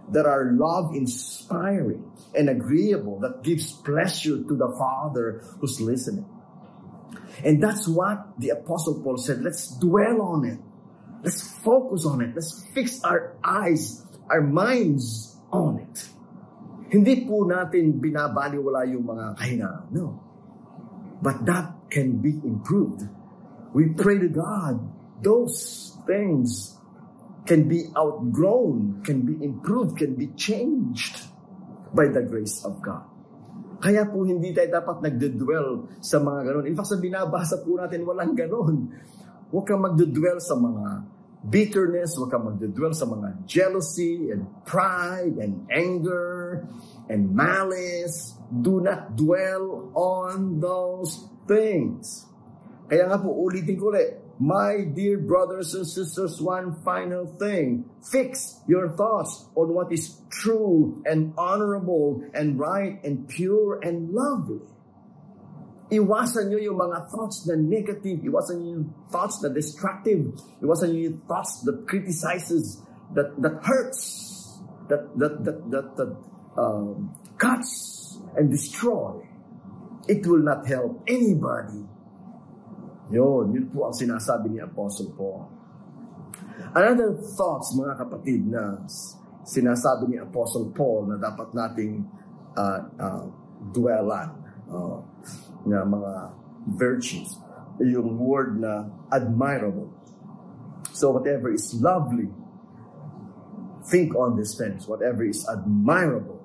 that 0.10 0.26
are 0.26 0.50
love-inspiring 0.58 2.02
and 2.34 2.50
agreeable, 2.50 3.22
that 3.22 3.46
gives 3.46 3.70
pleasure 3.86 4.42
to 4.42 4.56
the 4.58 4.74
Father 4.74 5.46
who's 5.62 5.78
listening. 5.78 6.26
And 7.46 7.62
that's 7.62 7.86
what 7.86 8.42
the 8.42 8.58
Apostle 8.58 9.06
Paul 9.06 9.22
said, 9.22 9.46
let's 9.46 9.78
dwell 9.78 10.18
on 10.34 10.50
it. 10.50 10.58
Let's 11.22 11.46
focus 11.62 12.10
on 12.10 12.26
it. 12.26 12.34
Let's 12.34 12.66
fix 12.74 13.04
our 13.04 13.38
eyes, 13.46 14.02
our 14.32 14.42
minds 14.42 15.29
on 15.54 15.82
it. 15.82 15.98
Hindi 16.90 17.26
po 17.30 17.46
natin 17.46 18.02
binabaliwala 18.02 18.82
yung 18.90 19.06
mga 19.06 19.26
kahinaan. 19.38 19.84
No. 19.94 20.18
But 21.22 21.46
that 21.46 21.92
can 21.94 22.18
be 22.18 22.34
improved. 22.42 23.06
We 23.78 23.94
pray 23.94 24.18
to 24.18 24.30
God. 24.32 24.82
Those 25.22 25.94
things 26.08 26.80
can 27.46 27.70
be 27.70 27.90
outgrown, 27.94 29.06
can 29.06 29.28
be 29.28 29.38
improved, 29.44 30.00
can 30.00 30.18
be 30.18 30.34
changed 30.34 31.30
by 31.94 32.10
the 32.10 32.26
grace 32.26 32.66
of 32.66 32.82
God. 32.82 33.06
Kaya 33.80 34.10
po 34.10 34.28
hindi 34.28 34.52
tayo 34.52 34.82
dapat 34.82 35.06
nagdedwell 35.06 36.02
sa 36.04 36.20
mga 36.20 36.40
ganon. 36.52 36.66
In 36.68 36.76
fact, 36.76 36.92
sa 36.92 37.00
binabasa 37.00 37.64
po 37.64 37.80
natin, 37.80 38.04
walang 38.04 38.36
ganon. 38.36 38.92
Huwag 39.50 39.66
kang 39.66 39.82
magdedwell 39.82 40.38
sa 40.44 40.60
mga 40.60 40.86
bitterness, 41.46 42.16
huwag 42.20 42.36
kang 42.36 42.46
magdedwell 42.46 42.92
sa 42.92 43.08
mga 43.08 43.48
jealousy 43.48 44.32
and 44.32 44.48
pride 44.68 45.40
and 45.40 45.64
anger 45.72 46.68
and 47.08 47.32
malice. 47.32 48.36
Do 48.50 48.84
not 48.84 49.16
dwell 49.16 49.94
on 49.96 50.60
those 50.60 51.30
things. 51.48 52.28
Kaya 52.90 53.06
nga 53.06 53.22
po, 53.22 53.30
ulitin 53.32 53.78
ko 53.78 53.94
ulit, 53.94 54.30
My 54.40 54.88
dear 54.88 55.20
brothers 55.20 55.76
and 55.76 55.86
sisters, 55.86 56.40
one 56.42 56.72
final 56.88 57.28
thing. 57.28 57.84
Fix 58.00 58.64
your 58.72 58.88
thoughts 58.96 59.52
on 59.54 59.76
what 59.76 59.92
is 59.92 60.16
true 60.32 61.04
and 61.06 61.34
honorable 61.38 62.24
and 62.34 62.58
right 62.58 63.04
and 63.04 63.28
pure 63.28 63.84
and 63.84 64.16
lovely. 64.16 64.64
Iwasan 65.90 66.54
nyo 66.54 66.60
yung 66.62 66.78
mga 66.78 67.10
thoughts 67.10 67.50
na 67.50 67.58
negative. 67.58 68.22
Iwasan 68.22 68.62
nyo 68.62 68.68
yung 68.78 68.88
thoughts 69.10 69.42
na 69.42 69.50
destructive. 69.50 70.38
Iwasan 70.62 70.94
nyo 70.94 71.02
yung 71.10 71.20
thoughts 71.26 71.66
that 71.66 71.90
criticizes, 71.90 72.86
that, 73.18 73.34
that 73.42 73.58
hurts, 73.66 74.02
that, 74.88 75.10
that, 75.18 75.42
that, 75.46 75.60
that, 75.74 75.88
that 75.98 76.12
um, 76.58 77.10
cuts 77.42 78.22
and 78.38 78.54
destroy. 78.54 79.18
It 80.06 80.26
will 80.26 80.46
not 80.46 80.66
help 80.70 81.06
anybody 81.10 81.90
yun, 83.10 83.50
yun 83.58 83.66
po 83.74 83.90
ang 83.90 83.96
sinasabi 83.98 84.54
ni 84.54 84.60
Apostle 84.62 85.10
Paul. 85.18 85.50
Another 86.78 87.18
thoughts, 87.34 87.74
mga 87.74 87.98
kapatid, 87.98 88.46
na 88.46 88.86
sinasabi 89.42 90.14
ni 90.14 90.18
Apostle 90.22 90.70
Paul 90.70 91.10
na 91.10 91.18
dapat 91.18 91.50
nating 91.58 92.06
uh, 92.54 92.80
uh, 93.02 93.26
dwellan 93.74 94.30
uh, 94.70 95.02
na 95.66 95.84
mga 95.84 96.14
virtues. 96.76 97.40
Yung 97.80 98.20
word 98.20 98.60
na 98.60 98.92
admirable. 99.12 99.92
So 100.92 101.12
whatever 101.12 101.52
is 101.52 101.72
lovely, 101.80 102.28
think 103.88 104.16
on 104.16 104.36
these 104.36 104.56
things. 104.58 104.88
Whatever 104.88 105.24
is 105.24 105.48
admirable, 105.48 106.44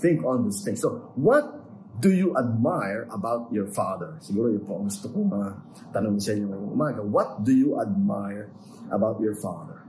think 0.00 0.24
on 0.24 0.48
these 0.48 0.64
things. 0.64 0.80
So 0.80 1.12
what 1.14 1.60
do 2.00 2.12
you 2.12 2.32
admire 2.36 3.04
about 3.12 3.52
your 3.52 3.68
father? 3.76 4.16
Siguro 4.24 4.48
yun 4.48 4.64
po 4.64 4.80
ang 4.80 4.88
gusto 4.88 5.12
kong 5.12 5.30
uh, 5.36 5.52
tanong 5.92 6.16
sa 6.16 6.32
inyo 6.32 6.48
ngayong 6.48 6.72
umaga. 6.72 7.00
What 7.04 7.44
do 7.44 7.52
you 7.52 7.76
admire 7.76 8.48
about 8.88 9.20
your 9.20 9.36
father? 9.36 9.84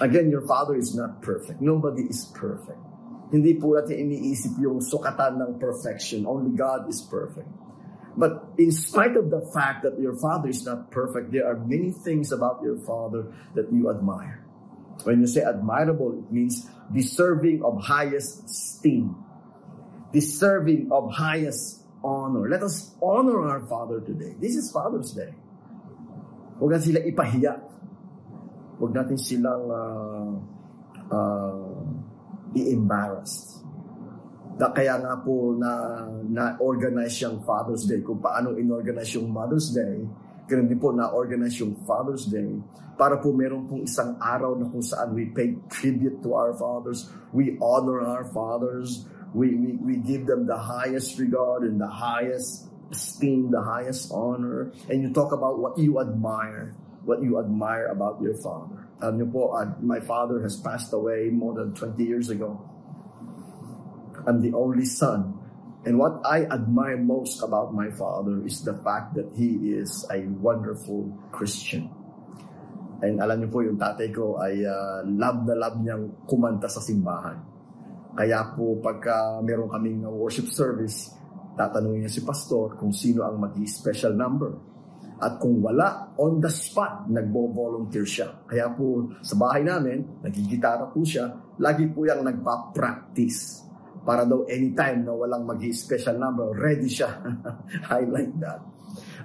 Again, 0.00 0.32
your 0.32 0.44
father 0.48 0.76
is 0.76 0.96
not 0.96 1.20
perfect. 1.20 1.60
Nobody 1.60 2.08
is 2.08 2.28
perfect. 2.32 2.80
Hindi 3.32 3.56
po 3.56 3.76
natin 3.76 4.06
iniisip 4.06 4.56
yung 4.60 4.80
sukatan 4.80 5.40
ng 5.40 5.52
perfection. 5.60 6.24
Only 6.24 6.56
God 6.56 6.88
is 6.88 7.04
perfect. 7.04 7.48
But 8.16 8.56
in 8.56 8.72
spite 8.72 9.16
of 9.16 9.28
the 9.28 9.44
fact 9.52 9.84
that 9.84 10.00
your 10.00 10.16
father 10.16 10.48
is 10.48 10.64
not 10.64 10.90
perfect, 10.90 11.32
there 11.32 11.46
are 11.46 11.56
many 11.56 11.92
things 11.92 12.32
about 12.32 12.60
your 12.64 12.78
father 12.80 13.32
that 13.54 13.68
you 13.72 13.90
admire. 13.90 14.42
When 15.04 15.20
you 15.20 15.26
say 15.26 15.44
admirable, 15.44 16.16
it 16.16 16.32
means 16.32 16.64
deserving 16.90 17.62
of 17.62 17.84
highest 17.84 18.44
esteem 18.48 19.26
deserving 20.16 20.88
of 20.90 21.12
highest 21.12 21.84
honor. 22.04 22.48
Let 22.48 22.62
us 22.62 22.94
honor 23.02 23.48
our 23.48 23.60
Father 23.66 24.00
today. 24.00 24.32
This 24.40 24.56
is 24.56 24.72
Father's 24.72 25.12
Day. 25.12 25.36
Huwag 26.56 26.72
natin 26.72 26.84
sila 26.88 27.00
ipahiya. 27.04 27.54
Huwag 28.80 28.92
natin 28.96 29.18
silang 29.20 29.64
uh, 29.68 30.32
uh, 31.12 32.56
i-embarrass. 32.56 33.60
Da, 34.56 34.72
kaya 34.72 34.96
nga 35.04 35.20
po 35.20 35.52
na 35.52 36.00
na-organize 36.24 37.20
yung 37.20 37.44
Father's 37.44 37.84
Day. 37.84 38.00
Kung 38.00 38.24
paano 38.24 38.56
in-organize 38.56 39.12
yung 39.20 39.28
Mother's 39.28 39.68
Day, 39.68 40.00
ganun 40.48 40.64
din 40.64 40.80
po 40.80 40.96
na-organize 40.96 41.60
yung 41.60 41.76
Father's 41.84 42.24
Day 42.24 42.56
para 42.96 43.20
po 43.20 43.36
meron 43.36 43.68
pong 43.68 43.84
isang 43.84 44.16
araw 44.16 44.56
na 44.56 44.64
kung 44.72 44.80
saan 44.80 45.12
we 45.12 45.28
pay 45.28 45.60
tribute 45.68 46.24
to 46.24 46.32
our 46.32 46.56
fathers, 46.56 47.12
we 47.36 47.60
honor 47.60 48.00
our 48.00 48.24
fathers, 48.32 49.04
we, 49.36 49.52
we, 49.52 49.76
we 49.76 49.94
give 50.00 50.24
them 50.24 50.48
the 50.48 50.56
highest 50.56 51.20
regard 51.20 51.68
and 51.68 51.76
the 51.76 51.92
highest 51.92 52.72
esteem, 52.88 53.52
the 53.52 53.60
highest 53.60 54.08
honor. 54.08 54.72
And 54.88 55.04
you 55.04 55.12
talk 55.12 55.36
about 55.36 55.60
what 55.60 55.76
you 55.76 56.00
admire, 56.00 56.72
what 57.04 57.20
you 57.20 57.36
admire 57.36 57.92
about 57.92 58.24
your 58.24 58.40
father. 58.40 58.88
Niyo 59.04 59.28
po, 59.28 59.52
uh, 59.52 59.68
my 59.84 60.00
father 60.00 60.40
has 60.40 60.56
passed 60.56 60.96
away 60.96 61.28
more 61.28 61.52
than 61.52 61.76
20 61.76 62.00
years 62.00 62.32
ago. 62.32 62.56
I'm 64.26 64.42
the 64.42 64.52
only 64.52 64.84
son. 64.84 65.38
And 65.86 66.02
what 66.02 66.18
I 66.26 66.50
admire 66.50 66.98
most 66.98 67.46
about 67.46 67.70
my 67.70 67.94
father 67.94 68.42
is 68.42 68.66
the 68.66 68.74
fact 68.82 69.14
that 69.14 69.30
he 69.38 69.78
is 69.78 70.02
a 70.10 70.26
wonderful 70.42 71.14
Christian. 71.30 71.88
And 73.06 73.22
alam 73.22 73.46
niyo 73.46 73.48
po, 73.54 73.62
yung 73.62 73.78
tatay 73.78 74.10
ko 74.10 74.42
ay 74.42 74.66
uh, 74.66 75.06
love 75.06 75.46
na 75.46 75.54
love 75.54 75.78
niyang 75.78 76.26
kumanta 76.26 76.66
sa 76.66 76.82
simbahan 76.82 77.56
kaya 78.16 78.56
po 78.56 78.80
pagka 78.80 79.44
meron 79.44 79.68
kaming 79.68 80.00
worship 80.08 80.48
service, 80.48 81.12
tatanungin 81.52 82.08
niya 82.08 82.12
si 82.16 82.24
pastor 82.24 82.72
kung 82.80 82.88
sino 82.88 83.28
ang 83.28 83.36
mag-special 83.36 84.16
number. 84.16 84.56
At 85.20 85.36
kung 85.36 85.60
wala, 85.60 86.16
on 86.16 86.40
the 86.40 86.48
spot, 86.48 87.12
nagbo-volunteer 87.12 88.08
siya. 88.08 88.28
Kaya 88.48 88.72
po 88.72 89.12
sa 89.20 89.36
bahay 89.36 89.68
namin, 89.68 90.24
nagigitara 90.24 90.88
po 90.88 91.04
siya, 91.04 91.28
lagi 91.60 91.88
po 91.92 92.08
yung 92.08 92.24
nagpa-practice. 92.24 93.65
Para 94.06 94.22
daw 94.22 94.46
anytime 94.46 95.02
na 95.02 95.10
walang 95.10 95.42
mag-special 95.42 96.14
number, 96.14 96.54
ready 96.54 96.86
siya. 96.86 97.10
I 97.90 98.06
like 98.06 98.30
that. 98.38 98.62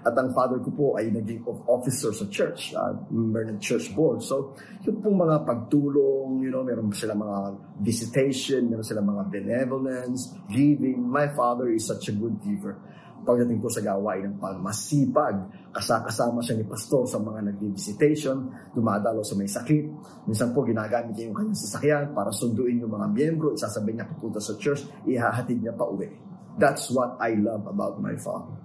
At 0.01 0.17
ang 0.17 0.33
father 0.33 0.57
ko 0.57 0.73
po 0.73 0.85
ay 0.97 1.13
naging 1.13 1.45
officer 1.69 2.09
sa 2.09 2.25
church, 2.25 2.73
uh, 2.73 2.97
member 3.13 3.45
ng 3.45 3.61
church 3.61 3.93
board. 3.93 4.25
So, 4.25 4.57
yung 4.81 4.97
pong 4.97 5.21
mga 5.21 5.45
pagtulong, 5.45 6.41
you 6.41 6.49
know, 6.49 6.65
meron 6.65 6.89
sila 6.89 7.13
mga 7.13 7.53
visitation, 7.85 8.65
meron 8.65 8.81
sila 8.81 9.05
mga 9.05 9.29
benevolence, 9.29 10.33
giving. 10.49 10.97
My 11.05 11.29
father 11.37 11.69
is 11.69 11.85
such 11.85 12.09
a 12.09 12.17
good 12.17 12.41
giver. 12.41 12.81
Pagdating 13.21 13.61
po 13.61 13.69
sa 13.69 13.85
gawain 13.85 14.33
ng 14.33 14.41
masipag, 14.65 15.45
kasakasama 15.69 16.41
siya 16.41 16.57
ni 16.57 16.65
pastor 16.65 17.05
sa 17.05 17.21
mga 17.21 17.53
nag-visitation, 17.53 18.49
dumadalo 18.73 19.21
sa 19.21 19.37
may 19.37 19.45
sakit. 19.45 19.85
Minsan 20.25 20.49
po 20.57 20.65
ginagamit 20.65 21.13
niya 21.13 21.29
yung 21.29 21.37
kanyang 21.37 21.61
sasakyan 21.61 22.05
para 22.17 22.33
sunduin 22.33 22.81
yung 22.81 22.89
mga 22.89 23.07
miyembro, 23.13 23.53
isasabay 23.53 23.93
niya 23.93 24.09
pupunta 24.09 24.41
sa 24.41 24.57
church, 24.57 24.89
ihahatid 25.05 25.61
niya 25.61 25.77
pa 25.77 25.85
uwi. 25.85 26.09
That's 26.57 26.89
what 26.89 27.21
I 27.21 27.37
love 27.37 27.69
about 27.69 28.01
my 28.01 28.17
father. 28.17 28.57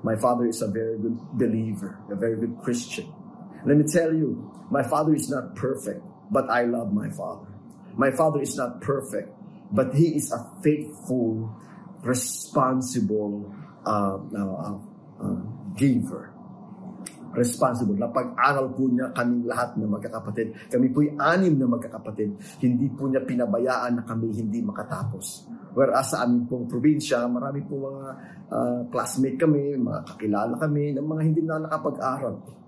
My 0.00 0.16
father 0.16 0.48
is 0.48 0.64
a 0.64 0.72
very 0.72 0.96
good 0.96 1.20
believer, 1.36 2.00
a 2.08 2.16
very 2.16 2.40
good 2.40 2.56
Christian. 2.64 3.04
Let 3.68 3.76
me 3.76 3.84
tell 3.84 4.16
you, 4.16 4.48
my 4.72 4.80
father 4.80 5.12
is 5.12 5.28
not 5.28 5.52
perfect, 5.52 6.00
but 6.32 6.48
I 6.48 6.64
love 6.64 6.88
my 6.96 7.12
father. 7.12 7.52
My 8.00 8.08
father 8.08 8.40
is 8.40 8.56
not 8.56 8.80
perfect, 8.80 9.28
but 9.68 9.92
he 9.92 10.16
is 10.16 10.32
a 10.32 10.40
faithful, 10.64 11.52
responsible 12.00 13.52
uh, 13.86 14.16
uh, 14.18 14.76
uh, 15.20 15.40
giver. 15.76 16.32
Responsible. 17.30 17.94
Napag-aral 17.94 18.74
po 18.74 18.90
niya 18.90 19.14
kaming 19.14 19.46
lahat 19.46 19.78
na 19.78 19.86
magkakapatid. 19.86 20.50
Kami 20.66 20.90
po'y 20.90 21.14
anim 21.14 21.54
na 21.54 21.70
magkakapatid. 21.70 22.34
Hindi 22.58 22.90
po 22.90 23.06
niya 23.06 23.22
pinabayaan 23.22 24.02
na 24.02 24.02
kami 24.02 24.34
hindi 24.34 24.58
makatapos. 24.66 25.46
Whereas 25.70 26.10
sa 26.10 26.26
aming 26.26 26.50
pong 26.50 26.66
probinsya, 26.66 27.30
marami 27.30 27.62
po 27.62 27.86
mga 27.86 28.06
uh, 28.50 28.80
classmate 28.90 29.38
kami, 29.38 29.78
mga 29.78 30.00
kakilala 30.10 30.58
kami, 30.58 30.90
ng 30.90 31.06
mga 31.06 31.22
hindi 31.22 31.40
na 31.46 31.62
nakapag-aral. 31.62 32.59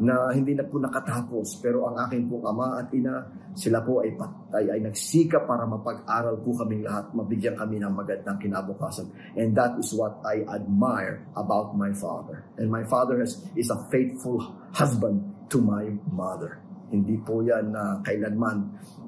Na 0.00 0.28
hindi 0.32 0.52
na 0.52 0.64
po 0.68 0.76
nakatapos. 0.76 1.60
Pero 1.64 1.88
ang 1.88 1.96
aking 2.04 2.28
pong 2.28 2.44
ama 2.44 2.80
at 2.80 2.92
ina, 2.92 3.24
sila 3.56 3.80
po 3.80 4.04
ay, 4.04 4.12
ay, 4.52 4.76
ay 4.76 4.80
nagsika 4.84 5.48
para 5.48 5.64
mapag-aral 5.64 6.36
po 6.44 6.52
kaming 6.52 6.84
lahat, 6.84 7.08
mabigyan 7.16 7.56
kami 7.56 7.80
ng 7.80 7.92
magandang 7.92 8.36
kinabukasan. 8.36 9.08
And 9.36 9.56
that 9.56 9.80
is 9.80 9.96
what 9.96 10.20
I 10.28 10.44
admire 10.44 11.24
about 11.32 11.72
my 11.72 11.92
father. 11.96 12.44
And 12.60 12.68
my 12.68 12.84
father 12.84 13.24
is, 13.24 13.40
is 13.56 13.72
a 13.72 13.78
faithful 13.88 14.44
husband 14.76 15.48
to 15.48 15.58
my 15.64 15.88
mother. 16.12 16.60
Hindi 16.92 17.18
po 17.18 17.42
yan 17.42 17.72
na 17.74 17.98
uh, 17.98 18.04
kailanman 18.04 18.58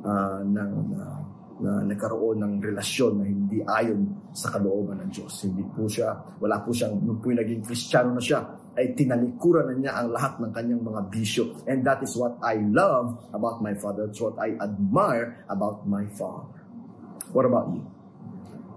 uh, 0.02 0.40
ng, 0.42 0.72
uh, 0.98 1.18
na 1.62 1.70
nagkaroon 1.86 2.42
ng 2.42 2.54
relasyon 2.62 3.12
na 3.22 3.24
hindi 3.26 3.58
ayon 3.62 4.30
sa 4.34 4.50
kalooban 4.50 4.98
ng 5.02 5.10
Diyos. 5.10 5.46
Hindi 5.46 5.62
po 5.74 5.86
siya, 5.86 6.14
wala 6.42 6.58
po 6.62 6.74
siyang, 6.74 6.98
nung 7.02 7.22
po 7.22 7.30
naging 7.30 7.62
kristyano 7.62 8.14
na 8.14 8.22
siya, 8.22 8.42
ay 8.78 8.94
tinalikuran 8.94 9.66
na 9.66 9.74
niya 9.74 9.92
ang 9.98 10.14
lahat 10.14 10.38
ng 10.38 10.54
kanyang 10.54 10.86
mga 10.86 11.10
bisyo. 11.10 11.50
And 11.66 11.82
that 11.82 11.98
is 12.06 12.14
what 12.14 12.38
I 12.38 12.62
love 12.62 13.18
about 13.34 13.58
my 13.58 13.74
father. 13.74 14.06
That's 14.06 14.22
what 14.22 14.38
I 14.38 14.54
admire 14.54 15.42
about 15.50 15.82
my 15.90 16.06
father. 16.14 16.62
What 17.34 17.42
about 17.42 17.74
you? 17.74 17.82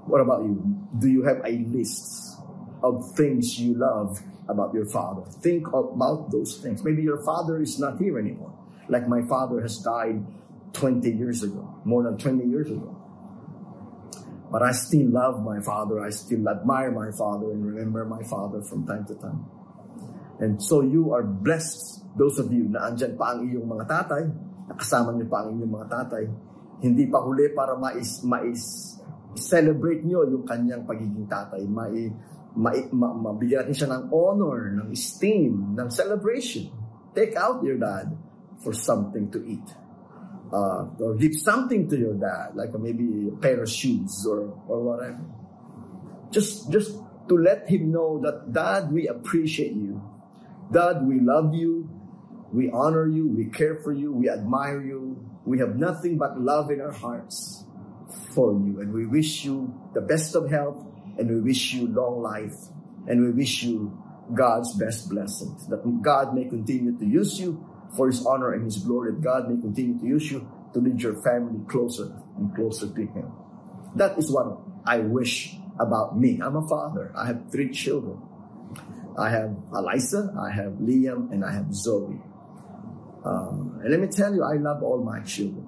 What 0.09 0.25
about 0.25 0.41
you? 0.41 0.57
Do 0.97 1.05
you 1.05 1.21
have 1.29 1.45
a 1.45 1.53
list 1.69 2.33
of 2.81 3.13
things 3.13 3.61
you 3.61 3.77
love 3.77 4.17
about 4.49 4.73
your 4.73 4.89
father? 4.89 5.21
Think 5.45 5.69
about 5.69 6.33
those 6.33 6.57
things. 6.57 6.81
Maybe 6.81 7.05
your 7.05 7.21
father 7.21 7.61
is 7.61 7.77
not 7.77 8.01
here 8.01 8.17
anymore. 8.17 8.57
Like 8.89 9.05
my 9.05 9.21
father 9.29 9.61
has 9.61 9.77
died 9.85 10.25
20 10.73 11.05
years 11.13 11.45
ago, 11.45 11.77
more 11.85 12.01
than 12.01 12.17
20 12.17 12.49
years 12.49 12.73
ago. 12.73 12.97
But 14.49 14.63
I 14.65 14.73
still 14.73 15.13
love 15.13 15.45
my 15.45 15.61
father. 15.61 16.01
I 16.01 16.09
still 16.09 16.49
admire 16.49 16.89
my 16.89 17.13
father 17.13 17.53
and 17.53 17.61
remember 17.63 18.03
my 18.03 18.23
father 18.25 18.65
from 18.65 18.89
time 18.89 19.05
to 19.05 19.15
time. 19.15 19.60
And 20.41 20.57
so 20.57 20.81
you 20.81 21.13
are 21.13 21.21
blessed, 21.21 22.01
those 22.17 22.41
of 22.41 22.49
you 22.49 22.65
na 22.65 22.89
andyan 22.89 23.13
pa 23.13 23.37
ang 23.37 23.45
iyong 23.45 23.69
mga 23.69 23.85
tatay, 23.85 24.25
nakasama 24.73 25.13
niyo 25.13 25.29
pa 25.29 25.45
ang 25.45 25.53
iyong 25.53 25.69
mga 25.69 25.87
tatay, 25.87 26.23
hindi 26.81 27.05
pa 27.05 27.21
huli 27.21 27.53
para 27.53 27.77
mais, 27.77 28.25
mais 28.25 28.59
celebrate 29.37 30.01
niyo 30.01 30.25
yung 30.25 30.41
kanyang 30.41 30.81
pagiging 30.81 31.29
tatay, 31.29 31.61
mai, 31.69 32.09
mai, 32.57 32.89
ma, 32.89 33.13
mabigyan 33.13 33.69
natin 33.69 33.75
siya 33.77 33.89
ng 33.93 34.03
honor, 34.09 34.73
ng 34.81 34.89
esteem, 34.89 35.77
ng 35.77 35.87
celebration. 35.93 36.73
Take 37.13 37.37
out 37.37 37.61
your 37.61 37.77
dad 37.77 38.09
for 38.65 38.73
something 38.73 39.29
to 39.29 39.39
eat. 39.45 39.67
Uh, 40.51 40.83
or 40.99 41.15
give 41.15 41.31
something 41.37 41.87
to 41.87 41.95
your 41.95 42.17
dad, 42.17 42.51
like 42.57 42.73
maybe 42.75 43.29
a 43.31 43.37
pair 43.39 43.63
of 43.63 43.69
shoes 43.71 44.25
or, 44.27 44.51
or 44.67 44.83
whatever. 44.83 45.23
Just, 46.33 46.67
just 46.67 46.97
to 47.29 47.37
let 47.37 47.69
him 47.69 47.91
know 47.91 48.19
that, 48.19 48.51
Dad, 48.51 48.91
we 48.91 49.07
appreciate 49.07 49.71
you. 49.71 50.01
God, 50.71 51.05
we 51.05 51.19
love 51.19 51.53
you, 51.53 51.89
we 52.53 52.69
honor 52.71 53.07
you, 53.07 53.27
we 53.27 53.45
care 53.45 53.79
for 53.83 53.93
you, 53.93 54.13
we 54.13 54.29
admire 54.29 54.81
you. 54.81 55.27
We 55.45 55.59
have 55.59 55.75
nothing 55.75 56.17
but 56.17 56.39
love 56.39 56.69
in 56.69 56.79
our 56.81 56.91
hearts 56.91 57.65
for 58.35 58.53
you. 58.53 58.79
And 58.79 58.93
we 58.93 59.05
wish 59.05 59.43
you 59.43 59.73
the 59.93 60.01
best 60.01 60.35
of 60.35 60.49
health, 60.49 60.85
and 61.17 61.29
we 61.29 61.41
wish 61.41 61.73
you 61.73 61.87
long 61.87 62.21
life, 62.21 62.53
and 63.07 63.21
we 63.21 63.31
wish 63.31 63.63
you 63.63 63.97
God's 64.33 64.77
best 64.77 65.09
blessings. 65.09 65.67
That 65.67 65.81
God 66.01 66.35
may 66.35 66.45
continue 66.45 66.97
to 66.97 67.05
use 67.05 67.39
you 67.39 67.65
for 67.97 68.07
His 68.07 68.25
honor 68.25 68.53
and 68.53 68.63
His 68.63 68.77
glory. 68.77 69.13
That 69.13 69.21
God 69.21 69.49
may 69.49 69.59
continue 69.59 69.99
to 69.99 70.05
use 70.05 70.31
you 70.31 70.47
to 70.73 70.79
lead 70.79 71.01
your 71.01 71.21
family 71.23 71.59
closer 71.67 72.13
and 72.37 72.55
closer 72.55 72.87
to 72.87 73.01
Him. 73.01 73.31
That 73.95 74.17
is 74.17 74.31
what 74.31 74.59
I 74.85 74.99
wish 74.99 75.55
about 75.79 76.17
me. 76.17 76.39
I'm 76.41 76.55
a 76.55 76.67
father. 76.67 77.11
I 77.15 77.25
have 77.27 77.51
three 77.51 77.71
children. 77.71 78.21
I 79.17 79.29
have 79.29 79.55
Eliza, 79.73 80.33
I 80.39 80.51
have 80.51 80.73
Liam, 80.73 81.31
and 81.31 81.43
I 81.43 81.53
have 81.53 81.73
Zoe. 81.73 82.21
Um, 83.23 83.79
and 83.81 83.91
let 83.91 83.99
me 83.99 84.07
tell 84.07 84.33
you, 84.33 84.43
I 84.43 84.55
love 84.55 84.81
all 84.83 85.03
my 85.03 85.19
children. 85.21 85.67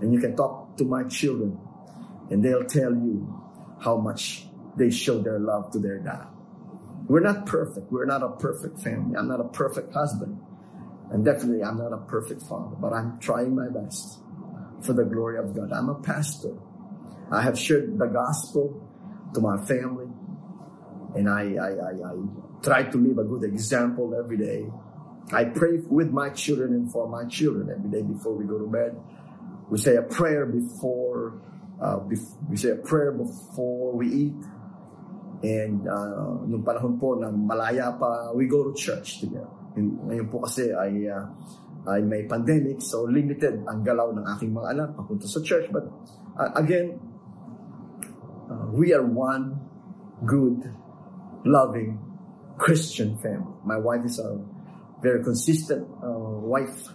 And 0.00 0.12
you 0.12 0.20
can 0.20 0.36
talk 0.36 0.76
to 0.76 0.84
my 0.84 1.04
children, 1.04 1.58
and 2.30 2.44
they'll 2.44 2.64
tell 2.64 2.92
you 2.92 3.26
how 3.80 3.96
much 3.96 4.46
they 4.76 4.90
show 4.90 5.18
their 5.20 5.38
love 5.38 5.72
to 5.72 5.78
their 5.78 5.98
dad. 5.98 6.26
We're 7.08 7.20
not 7.20 7.46
perfect. 7.46 7.90
We're 7.90 8.06
not 8.06 8.22
a 8.22 8.30
perfect 8.30 8.80
family. 8.80 9.16
I'm 9.16 9.28
not 9.28 9.40
a 9.40 9.48
perfect 9.48 9.92
husband. 9.92 10.40
And 11.10 11.24
definitely, 11.24 11.64
I'm 11.64 11.78
not 11.78 11.92
a 11.92 11.98
perfect 11.98 12.42
father, 12.42 12.76
but 12.76 12.92
I'm 12.92 13.18
trying 13.18 13.56
my 13.56 13.68
best 13.68 14.20
for 14.80 14.92
the 14.92 15.04
glory 15.04 15.38
of 15.38 15.54
God. 15.54 15.72
I'm 15.72 15.88
a 15.88 16.00
pastor. 16.00 16.56
I 17.32 17.42
have 17.42 17.58
shared 17.58 17.98
the 17.98 18.06
gospel 18.06 18.86
to 19.34 19.40
my 19.40 19.56
family, 19.66 20.06
and 21.16 21.28
I, 21.28 21.54
I, 21.54 21.68
I, 21.68 22.10
I 22.10 22.14
try 22.62 22.84
to 22.84 22.98
live 22.98 23.18
a 23.18 23.24
good 23.24 23.44
example 23.44 24.14
every 24.16 24.36
day. 24.36 24.66
I 25.32 25.44
pray 25.44 25.78
with 25.86 26.10
my 26.10 26.30
children 26.30 26.74
and 26.74 26.90
for 26.90 27.08
my 27.08 27.24
children 27.26 27.70
every 27.70 27.90
day 27.90 28.02
before 28.02 28.34
we 28.34 28.44
go 28.44 28.58
to 28.58 28.66
bed. 28.66 28.98
We 29.70 29.78
say 29.78 29.96
a 29.96 30.02
prayer 30.02 30.44
before 30.46 31.40
uh, 31.80 31.98
we 32.48 32.56
say 32.56 32.70
a 32.70 32.76
prayer 32.76 33.12
before 33.12 33.96
we 33.96 34.06
eat. 34.28 34.40
And 35.40 35.88
uh, 35.88 36.44
nung 36.44 36.60
panahon 36.60 37.00
po 37.00 37.16
na 37.16 37.32
malaya 37.32 37.96
pa, 37.96 38.36
we 38.36 38.44
go 38.44 38.68
to 38.68 38.76
church 38.76 39.24
together. 39.24 39.48
Ngayon 39.80 40.28
po 40.28 40.44
kasi 40.44 40.68
ay, 40.68 41.08
uh, 41.08 41.24
ay 41.88 42.04
may 42.04 42.28
pandemic, 42.28 42.84
so 42.84 43.08
limited 43.08 43.64
ang 43.64 43.80
galaw 43.80 44.12
ng 44.12 44.20
aking 44.36 44.52
mga 44.52 44.68
anak 44.76 44.88
papunta 45.00 45.24
sa 45.24 45.40
church. 45.40 45.72
But 45.72 45.88
uh, 46.36 46.52
again, 46.60 47.00
uh, 48.52 48.68
we 48.68 48.92
are 48.92 49.00
one 49.00 49.56
good, 50.28 50.60
loving, 51.48 51.96
Christian 52.60 53.16
family. 53.16 53.56
My 53.64 53.80
wife 53.80 54.04
is 54.04 54.20
a 54.20 54.36
very 55.00 55.24
consistent 55.24 55.88
uh, 56.04 56.44
wife. 56.44 56.92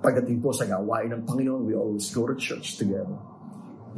Pagdating 0.00 0.40
po 0.40 0.56
sa 0.56 0.64
gawain 0.64 1.12
ng 1.12 1.28
Panginoon, 1.28 1.68
we 1.68 1.76
always 1.76 2.08
go 2.08 2.24
to 2.24 2.32
church 2.40 2.80
together. 2.80 3.20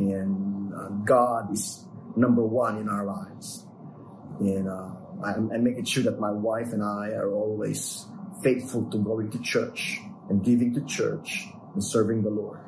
And 0.03 0.75
uh, 0.75 0.91
God 1.07 1.55
is 1.55 1.87
number 2.19 2.43
one 2.43 2.83
in 2.83 2.91
our 2.91 3.07
lives. 3.07 3.71
And 4.43 4.67
uh, 4.67 4.91
I'm, 5.23 5.55
I'm 5.55 5.63
making 5.63 5.87
sure 5.87 6.03
that 6.11 6.19
my 6.19 6.35
wife 6.35 6.75
and 6.75 6.83
I 6.83 7.15
are 7.15 7.31
always 7.31 8.11
faithful 8.43 8.91
to 8.91 8.99
going 8.99 9.31
to 9.31 9.39
church 9.39 10.03
and 10.27 10.43
giving 10.43 10.75
to 10.75 10.83
church 10.91 11.47
and 11.75 11.85
serving 11.85 12.27
the 12.27 12.35
Lord. 12.35 12.67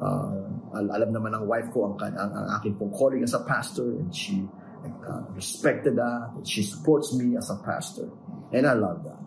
Uh, 0.00 0.50
alam 0.74 1.12
naman 1.12 1.36
ng 1.36 1.44
wife 1.46 1.68
ko 1.70 1.92
ang, 1.92 1.94
ang, 2.00 2.32
ang 2.32 2.46
aking 2.58 2.74
pong 2.80 2.90
calling 2.90 3.22
as 3.22 3.36
a 3.36 3.42
pastor 3.44 4.00
and 4.00 4.10
she 4.10 4.48
uh, 4.84 5.24
respected 5.34 5.96
that. 5.96 6.42
She 6.44 6.62
supports 6.62 7.12
me 7.16 7.36
as 7.36 7.50
a 7.50 7.58
pastor. 7.64 8.08
And 8.52 8.66
I 8.66 8.74
love 8.74 9.04
that. 9.04 9.20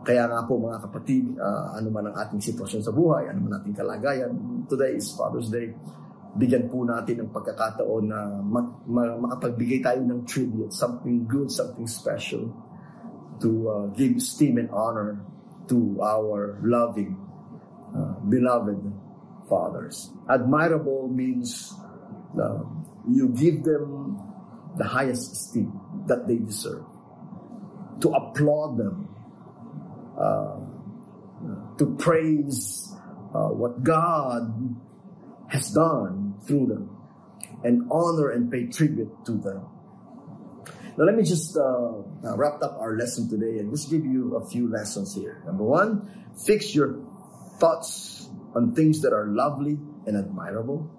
Kaya 0.00 0.24
nga 0.32 0.48
po 0.48 0.56
mga 0.56 0.80
kapatid, 0.88 1.36
uh, 1.36 1.76
ano 1.76 1.92
man 1.92 2.08
ang 2.08 2.16
ating 2.16 2.40
sitwasyon 2.40 2.80
sa 2.80 2.92
buhay, 2.92 3.28
ano 3.28 3.44
man 3.44 3.60
ating 3.60 3.76
kalagayan, 3.76 4.32
today 4.64 4.96
is 4.96 5.12
Father's 5.12 5.52
Day, 5.52 5.76
bigyan 6.40 6.72
po 6.72 6.88
natin 6.88 7.26
ng 7.26 7.30
pagkakataon 7.34 8.04
na 8.08 8.40
mak- 8.40 8.88
makapagbigay 8.88 9.84
tayo 9.84 10.00
ng 10.00 10.24
tribute, 10.24 10.72
something 10.72 11.28
good, 11.28 11.52
something 11.52 11.84
special 11.84 12.48
to 13.44 13.50
uh, 13.68 13.86
give 13.92 14.16
esteem 14.16 14.56
and 14.56 14.72
honor 14.72 15.20
to 15.68 16.00
our 16.00 16.56
loving, 16.64 17.20
uh, 17.92 18.16
beloved 18.24 18.80
fathers. 19.52 20.14
Admirable 20.30 21.12
means 21.12 21.76
uh, 22.40 22.62
you 23.04 23.28
give 23.36 23.66
them 23.66 24.16
the 24.76 24.84
highest 24.84 25.32
esteem 25.32 25.72
that 26.06 26.26
they 26.26 26.36
deserve. 26.36 26.84
To 28.00 28.08
applaud 28.10 28.78
them, 28.78 29.08
uh, 30.18 30.56
to 31.78 31.96
praise 31.98 32.94
uh, 33.34 33.48
what 33.48 33.82
God 33.82 34.76
has 35.48 35.70
done 35.70 36.34
through 36.46 36.66
them, 36.66 36.96
and 37.64 37.90
honor 37.90 38.30
and 38.30 38.50
pay 38.50 38.66
tribute 38.66 39.12
to 39.26 39.32
them. 39.32 39.66
Now, 40.96 41.04
let 41.04 41.14
me 41.14 41.22
just 41.22 41.56
uh, 41.56 42.02
wrap 42.36 42.62
up 42.62 42.76
our 42.78 42.96
lesson 42.96 43.28
today 43.28 43.58
and 43.58 43.70
just 43.70 43.90
give 43.90 44.04
you 44.04 44.36
a 44.36 44.48
few 44.48 44.70
lessons 44.70 45.14
here. 45.14 45.42
Number 45.46 45.64
one, 45.64 46.08
fix 46.44 46.74
your 46.74 47.00
thoughts 47.58 48.28
on 48.54 48.74
things 48.74 49.00
that 49.02 49.12
are 49.12 49.26
lovely 49.26 49.78
and 50.06 50.16
admirable. 50.16 50.90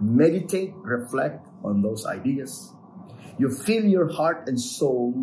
Meditate, 0.00 0.72
reflect 0.76 1.46
on 1.64 1.82
those 1.82 2.06
ideas. 2.06 2.72
You 3.38 3.50
fill 3.50 3.84
your 3.84 4.10
heart 4.12 4.48
and 4.48 4.60
soul 4.60 5.14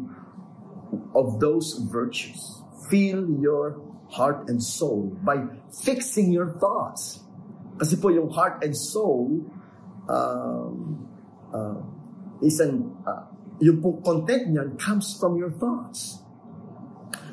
of 1.14 1.40
those 1.40 1.80
virtues. 1.92 2.62
Fill 2.90 3.30
your 3.42 3.82
heart 4.10 4.48
and 4.48 4.62
soul 4.62 5.18
by 5.24 5.44
fixing 5.84 6.32
your 6.32 6.58
thoughts. 6.60 7.20
Kasi 7.78 8.00
po 8.00 8.10
yung 8.10 8.32
heart 8.32 8.64
and 8.64 8.72
soul 8.72 9.44
um, 10.08 11.04
uh, 11.52 11.82
is 12.42 12.60
an, 12.60 12.96
uh, 13.04 13.28
yung 13.60 13.82
po 13.82 14.00
content 14.00 14.48
niyan 14.56 14.80
comes 14.80 15.18
from 15.20 15.36
your 15.36 15.52
thoughts. 15.52 16.24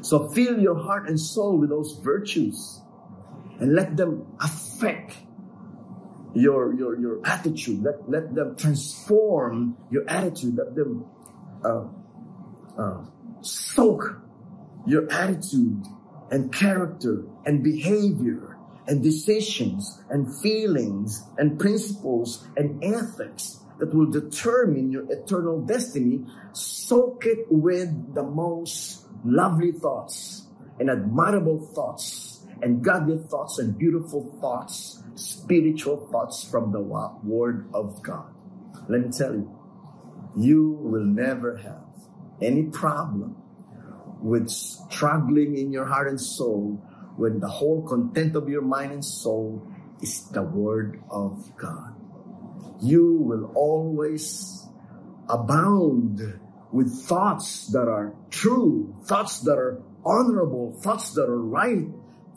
So 0.02 0.26
fill 0.34 0.58
your 0.58 0.74
heart 0.74 1.06
and 1.06 1.18
soul 1.18 1.62
with 1.62 1.70
those 1.70 1.94
virtues 2.02 2.82
and 3.62 3.74
let 3.74 3.94
them 3.96 4.26
affect 4.42 5.14
your 6.34 6.74
your 6.74 6.98
your 6.98 7.20
attitude. 7.24 7.82
Let 7.82 8.08
let 8.08 8.34
them 8.34 8.56
transform 8.56 9.76
your 9.90 10.08
attitude. 10.08 10.56
Let 10.56 10.74
them 10.74 11.06
uh, 11.64 11.84
uh, 12.78 13.04
soak 13.40 14.20
your 14.86 15.10
attitude 15.12 15.84
and 16.30 16.52
character 16.52 17.24
and 17.44 17.62
behavior 17.62 18.56
and 18.86 19.02
decisions 19.02 20.02
and 20.10 20.26
feelings 20.40 21.22
and 21.38 21.58
principles 21.58 22.48
and 22.56 22.82
ethics 22.82 23.60
that 23.78 23.94
will 23.94 24.10
determine 24.10 24.90
your 24.90 25.10
eternal 25.10 25.60
destiny, 25.60 26.24
soak 26.52 27.26
it 27.26 27.46
with 27.50 28.14
the 28.14 28.22
most 28.22 29.06
lovely 29.24 29.72
thoughts 29.72 30.46
and 30.78 30.90
admirable 30.90 31.58
thoughts 31.74 32.44
and 32.62 32.82
godly 32.82 33.18
thoughts 33.28 33.58
and 33.58 33.76
beautiful 33.76 34.36
thoughts, 34.40 35.01
spiritual 35.14 36.08
thoughts 36.10 36.44
from 36.44 36.72
the 36.72 36.80
Word 36.80 37.68
of 37.74 38.02
God. 38.02 38.32
Let 38.88 39.00
me 39.00 39.10
tell 39.10 39.34
you, 39.34 39.58
you 40.36 40.70
will 40.80 41.04
never 41.04 41.56
have 41.56 41.84
any 42.40 42.64
problem 42.64 43.36
with 44.20 44.48
struggling 44.48 45.56
in 45.56 45.72
your 45.72 45.86
heart 45.86 46.08
and 46.08 46.20
soul 46.20 46.80
when 47.16 47.40
the 47.40 47.48
whole 47.48 47.86
content 47.86 48.36
of 48.36 48.48
your 48.48 48.62
mind 48.62 48.92
and 48.92 49.04
soul 49.04 49.66
is 50.00 50.28
the 50.30 50.42
Word 50.42 51.02
of 51.10 51.56
God. 51.56 51.94
You 52.80 53.14
will 53.14 53.52
always 53.54 54.66
abound 55.28 56.20
with 56.72 57.04
thoughts 57.04 57.68
that 57.68 57.88
are 57.88 58.14
true, 58.30 58.96
thoughts 59.06 59.40
that 59.40 59.58
are 59.58 59.82
honorable, 60.04 60.80
thoughts 60.82 61.12
that 61.14 61.28
are 61.28 61.40
right, 61.40 61.86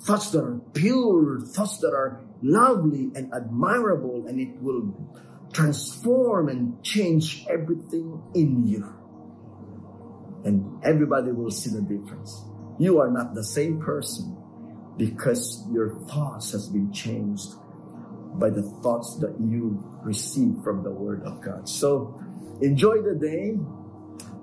thoughts 0.01 0.31
that 0.31 0.43
are 0.43 0.59
pure, 0.73 1.39
thoughts 1.39 1.77
that 1.79 1.93
are 1.93 2.21
lovely 2.45 3.11
and 3.15 3.33
admirable, 3.33 4.27
and 4.27 4.39
it 4.39 4.61
will 4.61 4.93
transform 5.53 6.49
and 6.49 6.83
change 6.83 7.45
everything 7.49 8.21
in 8.33 8.67
you 8.67 8.93
and 10.45 10.79
everybody 10.83 11.31
will 11.31 11.51
see 11.51 11.71
the 11.71 11.81
difference. 11.81 12.45
You 12.77 12.99
are 12.99 13.11
not 13.11 13.33
the 13.33 13.43
same 13.43 13.81
person 13.81 14.37
because 14.95 15.67
your 15.71 15.99
thoughts 16.05 16.51
has 16.51 16.69
been 16.69 16.93
changed 16.93 17.49
by 18.35 18.49
the 18.51 18.61
thoughts 18.83 19.17
that 19.21 19.35
you 19.39 19.83
receive 20.03 20.53
from 20.63 20.83
the 20.83 20.91
Word 20.91 21.23
of 21.23 21.41
God. 21.41 21.67
So 21.67 22.21
enjoy 22.61 23.01
the 23.01 23.15
day. 23.15 23.57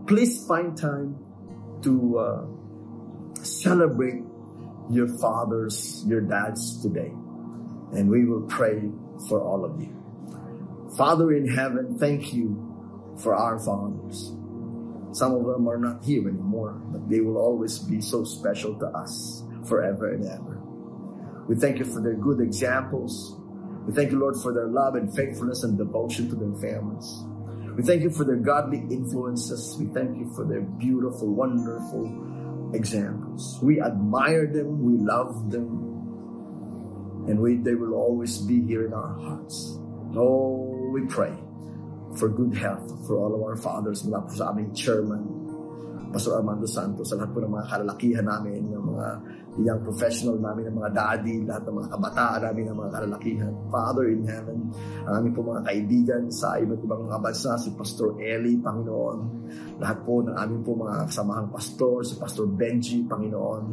Please 0.06 0.44
find 0.46 0.76
time 0.76 1.16
to 1.82 2.18
uh, 2.18 3.44
celebrate 3.44 4.24
your 4.90 5.06
fathers, 5.18 6.04
your 6.06 6.20
dads 6.20 6.82
today. 6.82 7.12
And 7.92 8.09
we 8.09 8.24
will 8.24 8.42
pray 8.42 8.90
for 9.28 9.42
all 9.42 9.64
of 9.64 9.81
you. 9.81 9.96
Father 10.96 11.33
in 11.33 11.48
heaven, 11.48 11.98
thank 11.98 12.33
you 12.33 12.57
for 13.22 13.35
our 13.35 13.59
fathers. 13.59 14.33
Some 15.12 15.35
of 15.35 15.44
them 15.44 15.68
are 15.68 15.78
not 15.78 16.02
here 16.05 16.26
anymore, 16.28 16.81
but 16.87 17.09
they 17.09 17.20
will 17.20 17.37
always 17.37 17.78
be 17.78 18.00
so 18.00 18.24
special 18.24 18.78
to 18.78 18.87
us 18.87 19.42
forever 19.68 20.14
and 20.14 20.24
ever. 20.24 20.59
We 21.46 21.57
thank 21.57 21.78
you 21.78 21.85
for 21.85 22.00
their 22.00 22.14
good 22.14 22.40
examples. 22.40 23.37
We 23.87 23.92
thank 23.92 24.11
you, 24.11 24.18
Lord, 24.18 24.37
for 24.42 24.55
their 24.55 24.68
love 24.68 24.94
and 24.94 25.14
faithfulness 25.14 25.64
and 25.64 25.76
devotion 25.76 26.31
to 26.31 26.37
their 26.37 26.55
families. 26.61 27.24
We 27.76 27.83
thank 27.83 28.02
you 28.02 28.11
for 28.11 28.24
their 28.24 28.37
godly 28.37 28.78
influences. 28.90 29.76
We 29.78 29.87
thank 29.87 30.18
you 30.18 30.33
for 30.35 30.44
their 30.44 30.61
beautiful, 30.61 31.28
wonderful 31.35 32.70
examples. 32.74 33.59
We 33.62 33.81
admire 33.81 34.46
them. 34.46 34.83
We 34.83 34.98
love 34.98 35.50
them. 35.50 35.91
And 37.28 37.38
we, 37.38 37.56
they 37.62 37.74
will 37.74 37.94
always 37.94 38.38
be 38.42 38.62
here 38.66 38.87
in 38.87 38.92
our 38.92 39.14
hearts. 39.14 39.78
Oh, 40.16 40.90
we 40.90 41.06
pray 41.06 41.32
for 42.18 42.28
good 42.28 42.52
health 42.52 42.85
for 43.06 43.16
all 43.16 43.32
of 43.32 43.40
our 43.40 43.56
fathers 43.56 44.04
mula 44.04 44.20
po 44.26 44.30
sa 44.37 44.52
aming 44.52 44.74
chairman, 44.76 45.24
Pastor 46.12 46.37
Armando 46.37 46.68
Santos, 46.68 47.08
sa 47.08 47.16
lahat 47.16 47.32
po 47.32 47.40
ng 47.40 47.52
mga 47.56 47.66
kalalakihan 47.72 48.26
namin, 48.28 48.68
ng 48.68 48.85
mga 48.85 49.06
young 49.64 49.80
professional 49.80 50.37
namin, 50.37 50.68
ng 50.68 50.76
mga 50.76 50.90
daddy, 50.92 51.40
lahat 51.48 51.64
ng 51.64 51.76
mga 51.80 51.88
kabataan 51.88 52.40
namin, 52.44 52.62
ng 52.68 52.76
mga 52.76 52.90
kalalakihan. 52.92 53.52
Father 53.72 54.04
in 54.12 54.22
heaven, 54.28 54.58
ang 55.08 55.14
aming 55.24 55.32
po 55.32 55.40
mga 55.40 55.62
kaibigan 55.64 56.22
sa 56.28 56.61
iba't 56.61 56.80
ibang 56.85 57.02
mga 57.08 57.18
bansa, 57.20 57.56
si 57.56 57.72
Pastor 57.72 58.20
Eli, 58.20 58.61
Panginoon, 58.61 59.18
lahat 59.80 59.98
po 60.04 60.20
ng 60.20 60.37
aming 60.37 60.61
po 60.61 60.70
mga 60.76 61.08
kasamahang 61.08 61.48
pastor, 61.48 62.04
si 62.04 62.14
Pastor 62.20 62.44
Benji, 62.44 63.08
Panginoon, 63.08 63.64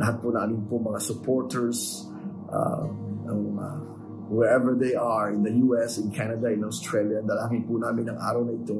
lahat 0.00 0.16
po 0.24 0.32
ng 0.32 0.40
aming 0.40 0.62
po 0.64 0.80
mga 0.80 1.00
supporters, 1.04 2.08
uh, 2.56 2.84
wherever 4.28 4.74
they 4.74 4.94
are, 4.94 5.30
in 5.30 5.42
the 5.42 5.54
US, 5.70 5.98
in 5.98 6.10
Canada, 6.10 6.50
in 6.50 6.64
Australia. 6.66 7.22
Dalangin 7.22 7.62
po 7.66 7.78
namin 7.78 8.10
ang 8.10 8.18
araw 8.18 8.42
na 8.42 8.54
ito 8.58 8.74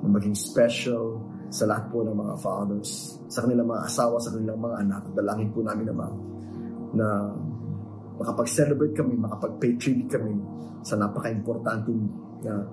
na 0.00 0.08
maging 0.08 0.36
special 0.36 1.20
sa 1.52 1.68
lahat 1.68 1.92
po 1.92 2.02
ng 2.02 2.16
mga 2.16 2.34
fathers, 2.40 3.20
sa 3.28 3.44
kanilang 3.44 3.68
mga 3.68 3.82
asawa, 3.86 4.16
sa 4.18 4.32
kanilang 4.34 4.60
mga 4.60 4.76
anak. 4.82 5.02
Dalangin 5.12 5.50
po 5.52 5.60
namin 5.62 5.86
naman 5.92 6.12
na 6.96 7.06
makapag-celebrate 8.16 8.96
kami, 8.96 9.14
makapag-pay 9.20 9.76
tribute 9.76 10.08
kami 10.08 10.40
sa 10.80 10.96
napaka-importanting 10.96 12.08
na 12.40 12.64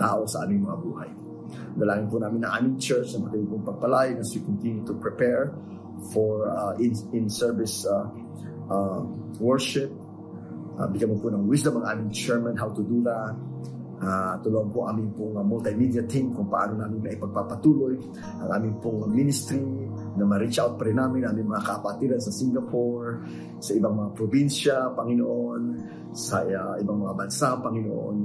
tao 0.00 0.24
sa 0.24 0.48
aming 0.48 0.64
mga 0.64 0.78
buhay. 0.80 1.10
Dalangin 1.76 2.08
po 2.08 2.16
namin 2.18 2.40
na 2.42 2.56
aming 2.56 2.80
church 2.80 3.14
na 3.14 3.28
patuloy 3.28 3.46
pong 3.52 3.64
pagpalain 3.68 4.16
as 4.16 4.32
we 4.32 4.40
continue 4.42 4.82
to 4.82 4.96
prepare 4.96 5.52
for 6.10 6.48
uh, 6.48 6.72
in, 6.80 6.92
in 7.12 7.28
service 7.28 7.84
uh, 7.84 8.08
uh, 8.70 9.02
worship 9.38 9.92
Uh, 10.76 10.84
bigyan 10.92 11.08
mo 11.08 11.16
po 11.16 11.32
ng 11.32 11.48
wisdom 11.48 11.80
ang 11.80 11.96
aming 11.96 12.12
chairman 12.12 12.52
how 12.52 12.68
to 12.68 12.84
do 12.84 13.00
that. 13.00 13.32
Uh, 13.96 14.36
tulungan 14.44 14.68
po 14.68 14.84
aming 14.92 15.08
pong 15.16 15.40
uh, 15.40 15.40
multimedia 15.40 16.04
team 16.04 16.36
kung 16.36 16.52
paano 16.52 16.76
namin 16.76 17.00
maipagpapatuloy 17.00 17.96
ang 18.44 18.50
aming 18.60 18.76
pong 18.84 19.08
ministry 19.08 19.64
na 20.20 20.28
ma-reach 20.28 20.60
out 20.60 20.76
pa 20.76 20.84
rin 20.84 21.00
namin 21.00 21.24
aming 21.24 21.48
mga 21.48 21.64
kapatiran 21.64 22.20
sa 22.20 22.28
Singapore, 22.28 23.24
sa 23.56 23.72
ibang 23.72 23.96
mga 23.96 24.10
probinsya, 24.12 24.92
Panginoon, 24.92 25.62
sa 26.12 26.44
uh, 26.44 26.76
ibang 26.76 27.08
mga 27.08 27.24
bansa, 27.24 27.56
Panginoon, 27.56 28.16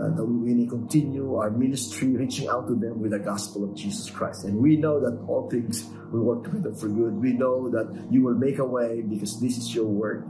uh, 0.00 0.10
that 0.16 0.24
we 0.24 0.56
may 0.56 0.64
continue 0.64 1.36
our 1.36 1.52
ministry 1.52 2.16
reaching 2.16 2.48
out 2.48 2.64
to 2.64 2.72
them 2.72 2.96
with 3.04 3.12
the 3.12 3.20
gospel 3.20 3.68
of 3.68 3.76
Jesus 3.76 4.08
Christ. 4.08 4.48
And 4.48 4.56
we 4.64 4.80
know 4.80 4.96
that 4.96 5.12
all 5.28 5.44
things 5.52 5.92
will 6.12 6.36
work 6.36 6.44
together 6.44 6.76
for 6.76 6.92
good. 6.92 7.16
We 7.16 7.32
know 7.32 7.72
that 7.72 7.88
you 8.12 8.22
will 8.22 8.36
make 8.36 8.60
a 8.60 8.68
way 8.68 9.00
because 9.00 9.40
this 9.40 9.56
is 9.56 9.72
your 9.74 9.88
work. 9.88 10.28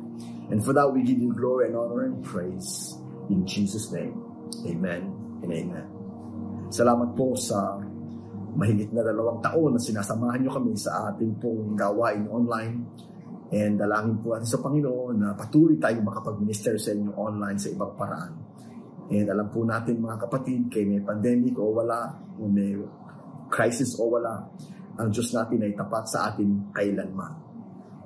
And 0.48 0.62
for 0.62 0.72
that, 0.72 0.86
we 0.86 1.02
give 1.02 1.18
you 1.18 1.34
glory 1.34 1.68
and 1.68 1.76
honor 1.76 2.06
and 2.06 2.22
praise. 2.22 2.94
In 3.28 3.42
Jesus' 3.42 3.90
name, 3.90 4.14
amen 4.62 5.10
and 5.42 5.50
amen. 5.50 5.86
Salamat 6.72 7.18
po 7.18 7.34
sa 7.34 7.82
mahigit 8.52 8.92
na 8.92 9.02
dalawang 9.04 9.40
taon 9.40 9.76
na 9.76 9.80
sinasamahan 9.80 10.44
nyo 10.44 10.52
kami 10.52 10.72
sa 10.76 11.12
ating 11.12 11.36
pong 11.40 11.74
gawain 11.76 12.28
online. 12.30 12.84
And 13.52 13.76
dalangin 13.76 14.24
po 14.24 14.32
natin 14.32 14.48
sa 14.48 14.60
Panginoon 14.64 15.14
na 15.20 15.28
patuloy 15.36 15.76
tayong 15.76 16.08
makapag-minister 16.08 16.80
sa 16.80 16.96
inyo 16.96 17.12
online 17.12 17.60
sa 17.60 17.68
ibang 17.68 17.92
paraan. 17.92 18.32
And 19.12 19.28
alam 19.28 19.52
po 19.52 19.60
natin 19.68 20.00
mga 20.00 20.24
kapatid, 20.24 20.72
kay 20.72 20.88
may 20.88 21.04
pandemic 21.04 21.60
o 21.60 21.68
wala, 21.68 22.16
may 22.40 22.72
crisis 23.52 23.92
o 24.00 24.08
wala, 24.08 24.48
ang 24.98 25.08
Diyos 25.08 25.32
natin 25.32 25.64
ay 25.64 25.72
tapat 25.72 26.04
sa 26.08 26.32
atin 26.32 26.72
kailanman. 26.72 27.32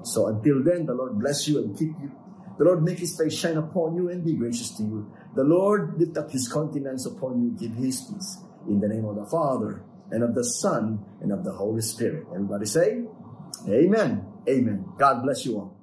So 0.07 0.31
until 0.31 0.63
then, 0.63 0.87
the 0.87 0.95
Lord 0.95 1.19
bless 1.19 1.51
you 1.51 1.59
and 1.59 1.75
keep 1.75 1.95
you. 1.99 2.11
The 2.57 2.65
Lord 2.65 2.87
make 2.87 3.03
his 3.03 3.13
face 3.19 3.37
shine 3.37 3.59
upon 3.59 3.97
you 3.99 4.09
and 4.09 4.25
be 4.25 4.33
gracious 4.33 4.73
to 4.79 4.83
you. 4.83 5.13
The 5.35 5.45
Lord 5.45 5.99
lift 5.99 6.17
up 6.17 6.31
his 6.31 6.49
countenance 6.49 7.05
upon 7.05 7.43
you, 7.43 7.53
give 7.53 7.77
his 7.77 8.01
peace. 8.07 8.41
In 8.71 8.81
the 8.81 8.89
name 8.89 9.05
of 9.05 9.17
the 9.17 9.29
Father, 9.29 9.85
and 10.11 10.23
of 10.23 10.35
the 10.35 10.45
Son, 10.45 11.05
and 11.21 11.33
of 11.33 11.45
the 11.45 11.53
Holy 11.53 11.83
Spirit. 11.83 12.27
Everybody 12.33 12.67
say, 12.67 13.05
Amen. 13.69 14.25
Amen. 14.49 14.85
God 14.99 15.23
bless 15.23 15.45
you 15.45 15.59
all. 15.59 15.76